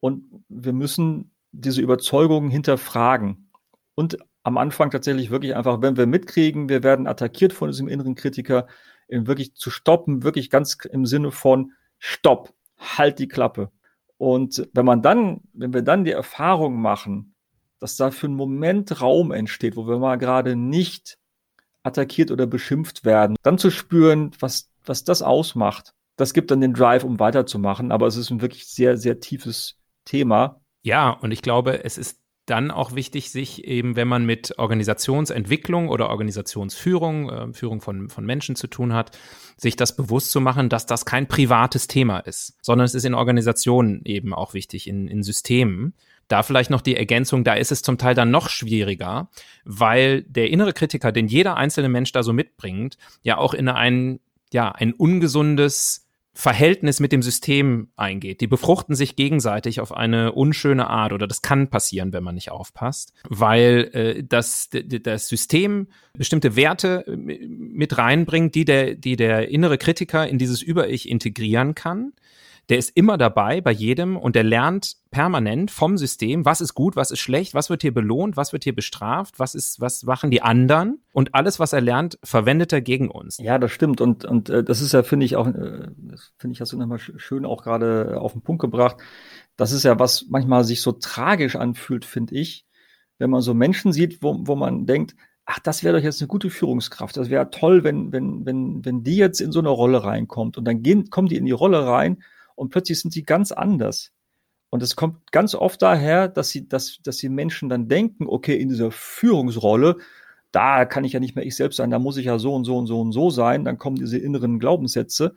Und 0.00 0.24
wir 0.48 0.72
müssen 0.72 1.32
diese 1.50 1.82
Überzeugungen 1.82 2.50
hinterfragen. 2.50 3.50
Und 3.94 4.18
am 4.44 4.56
Anfang 4.58 4.90
tatsächlich 4.90 5.30
wirklich 5.30 5.56
einfach, 5.56 5.82
wenn 5.82 5.96
wir 5.96 6.06
mitkriegen, 6.06 6.68
wir 6.68 6.82
werden 6.82 7.06
attackiert 7.06 7.52
von 7.52 7.68
diesem 7.68 7.88
inneren 7.88 8.14
Kritiker, 8.14 8.68
wirklich 9.08 9.54
zu 9.54 9.70
stoppen, 9.70 10.22
wirklich 10.22 10.50
ganz 10.50 10.78
im 10.84 11.04
Sinne 11.04 11.32
von 11.32 11.72
Stopp, 11.98 12.54
halt 12.78 13.18
die 13.18 13.28
Klappe. 13.28 13.72
Und 14.18 14.68
wenn 14.72 14.84
man 14.84 15.02
dann, 15.02 15.40
wenn 15.52 15.74
wir 15.74 15.82
dann 15.82 16.04
die 16.04 16.12
Erfahrung 16.12 16.80
machen, 16.80 17.34
dass 17.80 17.96
da 17.96 18.10
für 18.10 18.26
einen 18.26 18.36
Moment 18.36 19.00
Raum 19.00 19.30
entsteht, 19.30 19.76
wo 19.76 19.86
wir 19.86 19.98
mal 19.98 20.16
gerade 20.16 20.56
nicht 20.56 21.18
attackiert 21.82 22.30
oder 22.30 22.46
beschimpft 22.46 23.04
werden. 23.04 23.36
Dann 23.42 23.58
zu 23.58 23.70
spüren, 23.70 24.32
was, 24.40 24.70
was 24.84 25.04
das 25.04 25.22
ausmacht, 25.22 25.94
das 26.16 26.34
gibt 26.34 26.50
dann 26.50 26.60
den 26.60 26.74
Drive, 26.74 27.04
um 27.04 27.18
weiterzumachen. 27.18 27.92
Aber 27.92 28.06
es 28.06 28.16
ist 28.16 28.30
ein 28.30 28.42
wirklich 28.42 28.66
sehr, 28.66 28.96
sehr 28.96 29.20
tiefes 29.20 29.76
Thema. 30.04 30.60
Ja, 30.82 31.10
und 31.10 31.30
ich 31.30 31.42
glaube, 31.42 31.84
es 31.84 31.96
ist 31.96 32.20
dann 32.46 32.70
auch 32.70 32.94
wichtig, 32.94 33.30
sich 33.30 33.64
eben, 33.64 33.94
wenn 33.94 34.08
man 34.08 34.24
mit 34.24 34.58
Organisationsentwicklung 34.58 35.88
oder 35.88 36.08
Organisationsführung, 36.08 37.30
äh, 37.30 37.52
Führung 37.52 37.80
von, 37.80 38.08
von 38.08 38.24
Menschen 38.24 38.56
zu 38.56 38.66
tun 38.66 38.94
hat, 38.94 39.16
sich 39.56 39.76
das 39.76 39.96
bewusst 39.96 40.30
zu 40.30 40.40
machen, 40.40 40.68
dass 40.68 40.86
das 40.86 41.04
kein 41.04 41.28
privates 41.28 41.88
Thema 41.88 42.20
ist, 42.20 42.56
sondern 42.62 42.86
es 42.86 42.94
ist 42.94 43.04
in 43.04 43.14
Organisationen 43.14 44.02
eben 44.04 44.32
auch 44.32 44.54
wichtig, 44.54 44.88
in, 44.88 45.08
in 45.08 45.22
Systemen. 45.22 45.94
Da 46.28 46.42
vielleicht 46.42 46.70
noch 46.70 46.82
die 46.82 46.96
Ergänzung, 46.96 47.42
da 47.42 47.54
ist 47.54 47.72
es 47.72 47.82
zum 47.82 47.98
Teil 47.98 48.14
dann 48.14 48.30
noch 48.30 48.50
schwieriger, 48.50 49.30
weil 49.64 50.22
der 50.22 50.50
innere 50.50 50.72
Kritiker, 50.74 51.10
den 51.10 51.26
jeder 51.26 51.56
einzelne 51.56 51.88
Mensch 51.88 52.12
da 52.12 52.22
so 52.22 52.32
mitbringt, 52.32 52.98
ja 53.22 53.38
auch 53.38 53.54
in 53.54 53.68
ein, 53.68 54.20
ja, 54.52 54.70
ein 54.70 54.92
ungesundes 54.92 56.08
Verhältnis 56.38 57.00
mit 57.00 57.10
dem 57.10 57.20
System 57.20 57.88
eingeht. 57.96 58.40
Die 58.40 58.46
befruchten 58.46 58.94
sich 58.94 59.16
gegenseitig 59.16 59.80
auf 59.80 59.92
eine 59.92 60.30
unschöne 60.30 60.86
Art 60.88 61.12
oder 61.12 61.26
das 61.26 61.42
kann 61.42 61.68
passieren, 61.68 62.12
wenn 62.12 62.22
man 62.22 62.36
nicht 62.36 62.52
aufpasst, 62.52 63.12
weil 63.28 63.90
äh, 63.92 64.22
das, 64.22 64.70
das 64.70 65.26
System 65.26 65.88
bestimmte 66.12 66.54
Werte 66.54 67.04
mit 67.08 67.98
reinbringt, 67.98 68.54
die 68.54 68.64
der, 68.64 68.94
die 68.94 69.16
der 69.16 69.48
innere 69.48 69.78
Kritiker 69.78 70.28
in 70.28 70.38
dieses 70.38 70.62
Über-Ich 70.62 71.08
integrieren 71.08 71.74
kann 71.74 72.12
der 72.68 72.76
ist 72.76 72.90
immer 72.96 73.16
dabei 73.16 73.60
bei 73.60 73.70
jedem 73.70 74.16
und 74.16 74.36
der 74.36 74.44
lernt 74.44 74.96
permanent 75.10 75.70
vom 75.70 75.96
System, 75.96 76.44
was 76.44 76.60
ist 76.60 76.74
gut, 76.74 76.96
was 76.96 77.10
ist 77.10 77.20
schlecht, 77.20 77.54
was 77.54 77.70
wird 77.70 77.80
hier 77.80 77.94
belohnt, 77.94 78.36
was 78.36 78.52
wird 78.52 78.64
hier 78.64 78.74
bestraft, 78.74 79.38
was 79.38 79.54
ist, 79.54 79.80
was 79.80 80.02
machen 80.02 80.30
die 80.30 80.42
anderen 80.42 81.00
und 81.12 81.34
alles, 81.34 81.58
was 81.58 81.72
er 81.72 81.80
lernt, 81.80 82.18
verwendet 82.22 82.72
er 82.72 82.82
gegen 82.82 83.10
uns. 83.10 83.38
Ja, 83.38 83.58
das 83.58 83.72
stimmt 83.72 84.00
und 84.00 84.26
und 84.26 84.50
äh, 84.50 84.62
das 84.62 84.82
ist 84.82 84.92
ja 84.92 85.02
finde 85.02 85.24
ich 85.24 85.36
auch, 85.36 85.46
äh, 85.46 85.88
finde 86.36 86.52
ich 86.52 86.60
hast 86.60 86.72
du 86.72 86.78
nochmal 86.78 86.98
schön 86.98 87.46
auch 87.46 87.62
gerade 87.62 88.20
auf 88.20 88.32
den 88.32 88.42
Punkt 88.42 88.60
gebracht. 88.60 88.96
Das 89.56 89.72
ist 89.72 89.84
ja 89.84 89.98
was 89.98 90.26
manchmal 90.28 90.64
sich 90.64 90.82
so 90.82 90.92
tragisch 90.92 91.56
anfühlt, 91.56 92.04
finde 92.04 92.34
ich, 92.34 92.66
wenn 93.16 93.30
man 93.30 93.40
so 93.40 93.54
Menschen 93.54 93.92
sieht, 93.92 94.22
wo, 94.22 94.36
wo 94.46 94.56
man 94.56 94.84
denkt, 94.84 95.16
ach, 95.46 95.58
das 95.60 95.82
wäre 95.82 95.96
doch 95.96 96.04
jetzt 96.04 96.20
eine 96.20 96.28
gute 96.28 96.50
Führungskraft. 96.50 97.16
Das 97.16 97.30
wäre 97.30 97.48
toll, 97.50 97.82
wenn, 97.82 98.12
wenn, 98.12 98.44
wenn, 98.44 98.84
wenn 98.84 99.02
die 99.02 99.16
jetzt 99.16 99.40
in 99.40 99.50
so 99.50 99.60
eine 99.60 99.70
Rolle 99.70 100.04
reinkommt. 100.04 100.58
Und 100.58 100.66
dann 100.66 100.82
gehen, 100.82 101.08
kommen 101.08 101.28
die 101.28 101.38
in 101.38 101.46
die 101.46 101.52
Rolle 101.52 101.86
rein 101.86 102.18
und 102.58 102.70
plötzlich 102.70 103.00
sind 103.00 103.12
sie 103.12 103.22
ganz 103.22 103.52
anders. 103.52 104.10
Und 104.70 104.82
es 104.82 104.96
kommt 104.96 105.32
ganz 105.32 105.54
oft 105.54 105.80
daher, 105.80 106.28
dass 106.28 106.50
sie, 106.50 106.68
dass, 106.68 106.98
dass 107.02 107.16
die 107.16 107.28
Menschen 107.28 107.68
dann 107.68 107.88
denken, 107.88 108.26
okay, 108.26 108.56
in 108.60 108.68
dieser 108.68 108.90
Führungsrolle, 108.90 109.96
da 110.50 110.84
kann 110.84 111.04
ich 111.04 111.12
ja 111.12 111.20
nicht 111.20 111.36
mehr 111.36 111.46
ich 111.46 111.56
selbst 111.56 111.76
sein, 111.76 111.90
da 111.90 111.98
muss 111.98 112.16
ich 112.16 112.26
ja 112.26 112.38
so 112.38 112.54
und 112.54 112.64
so 112.64 112.76
und 112.76 112.86
so 112.86 113.00
und 113.00 113.12
so 113.12 113.30
sein. 113.30 113.64
Dann 113.64 113.78
kommen 113.78 113.96
diese 113.96 114.18
inneren 114.18 114.58
Glaubenssätze. 114.58 115.36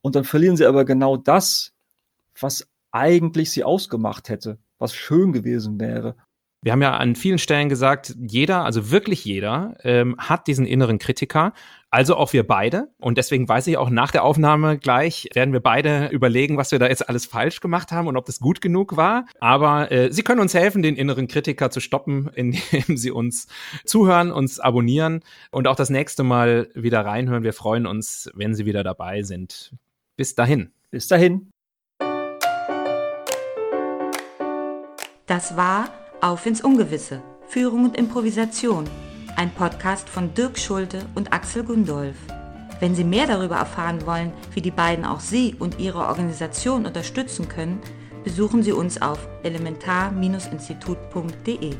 Und 0.00 0.16
dann 0.16 0.24
verlieren 0.24 0.56
sie 0.56 0.66
aber 0.66 0.84
genau 0.84 1.16
das, 1.16 1.72
was 2.40 2.66
eigentlich 2.90 3.50
sie 3.50 3.62
ausgemacht 3.62 4.28
hätte, 4.28 4.58
was 4.78 4.94
schön 4.94 5.32
gewesen 5.32 5.78
wäre. 5.78 6.16
Wir 6.64 6.72
haben 6.72 6.80
ja 6.80 6.96
an 6.96 7.14
vielen 7.14 7.36
Stellen 7.36 7.68
gesagt, 7.68 8.14
jeder, 8.18 8.64
also 8.64 8.90
wirklich 8.90 9.22
jeder, 9.22 9.76
ähm, 9.82 10.16
hat 10.16 10.46
diesen 10.46 10.64
inneren 10.64 10.98
Kritiker, 10.98 11.52
also 11.90 12.16
auch 12.16 12.32
wir 12.32 12.46
beide. 12.46 12.88
Und 12.98 13.18
deswegen 13.18 13.46
weiß 13.46 13.66
ich 13.66 13.76
auch 13.76 13.90
nach 13.90 14.10
der 14.10 14.24
Aufnahme 14.24 14.78
gleich, 14.78 15.28
werden 15.34 15.52
wir 15.52 15.60
beide 15.60 16.08
überlegen, 16.08 16.56
was 16.56 16.72
wir 16.72 16.78
da 16.78 16.88
jetzt 16.88 17.06
alles 17.06 17.26
falsch 17.26 17.60
gemacht 17.60 17.92
haben 17.92 18.08
und 18.08 18.16
ob 18.16 18.24
das 18.24 18.40
gut 18.40 18.62
genug 18.62 18.96
war. 18.96 19.26
Aber 19.40 19.92
äh, 19.92 20.10
Sie 20.10 20.22
können 20.22 20.40
uns 20.40 20.54
helfen, 20.54 20.82
den 20.82 20.96
inneren 20.96 21.28
Kritiker 21.28 21.68
zu 21.68 21.80
stoppen, 21.80 22.28
indem 22.34 22.96
Sie 22.96 23.10
uns 23.10 23.46
zuhören, 23.84 24.32
uns 24.32 24.58
abonnieren 24.58 25.20
und 25.50 25.68
auch 25.68 25.76
das 25.76 25.90
nächste 25.90 26.22
Mal 26.22 26.70
wieder 26.74 27.04
reinhören. 27.04 27.42
Wir 27.42 27.52
freuen 27.52 27.86
uns, 27.86 28.30
wenn 28.32 28.54
Sie 28.54 28.64
wieder 28.64 28.82
dabei 28.82 29.22
sind. 29.22 29.74
Bis 30.16 30.34
dahin. 30.34 30.72
Bis 30.90 31.08
dahin. 31.08 31.50
Das 35.26 35.58
war 35.58 36.03
Auf 36.24 36.46
ins 36.46 36.62
Ungewisse, 36.62 37.20
Führung 37.48 37.84
und 37.84 37.98
Improvisation, 37.98 38.88
ein 39.36 39.50
Podcast 39.50 40.08
von 40.08 40.32
Dirk 40.32 40.58
Schulte 40.58 41.04
und 41.14 41.34
Axel 41.34 41.64
Gundolf. 41.64 42.16
Wenn 42.80 42.94
Sie 42.94 43.04
mehr 43.04 43.26
darüber 43.26 43.56
erfahren 43.56 44.06
wollen, 44.06 44.32
wie 44.54 44.62
die 44.62 44.70
beiden 44.70 45.04
auch 45.04 45.20
Sie 45.20 45.54
und 45.58 45.78
Ihre 45.78 45.98
Organisation 45.98 46.86
unterstützen 46.86 47.46
können, 47.46 47.78
besuchen 48.24 48.62
Sie 48.62 48.72
uns 48.72 49.02
auf 49.02 49.18
elementar-institut.de. 49.42 51.76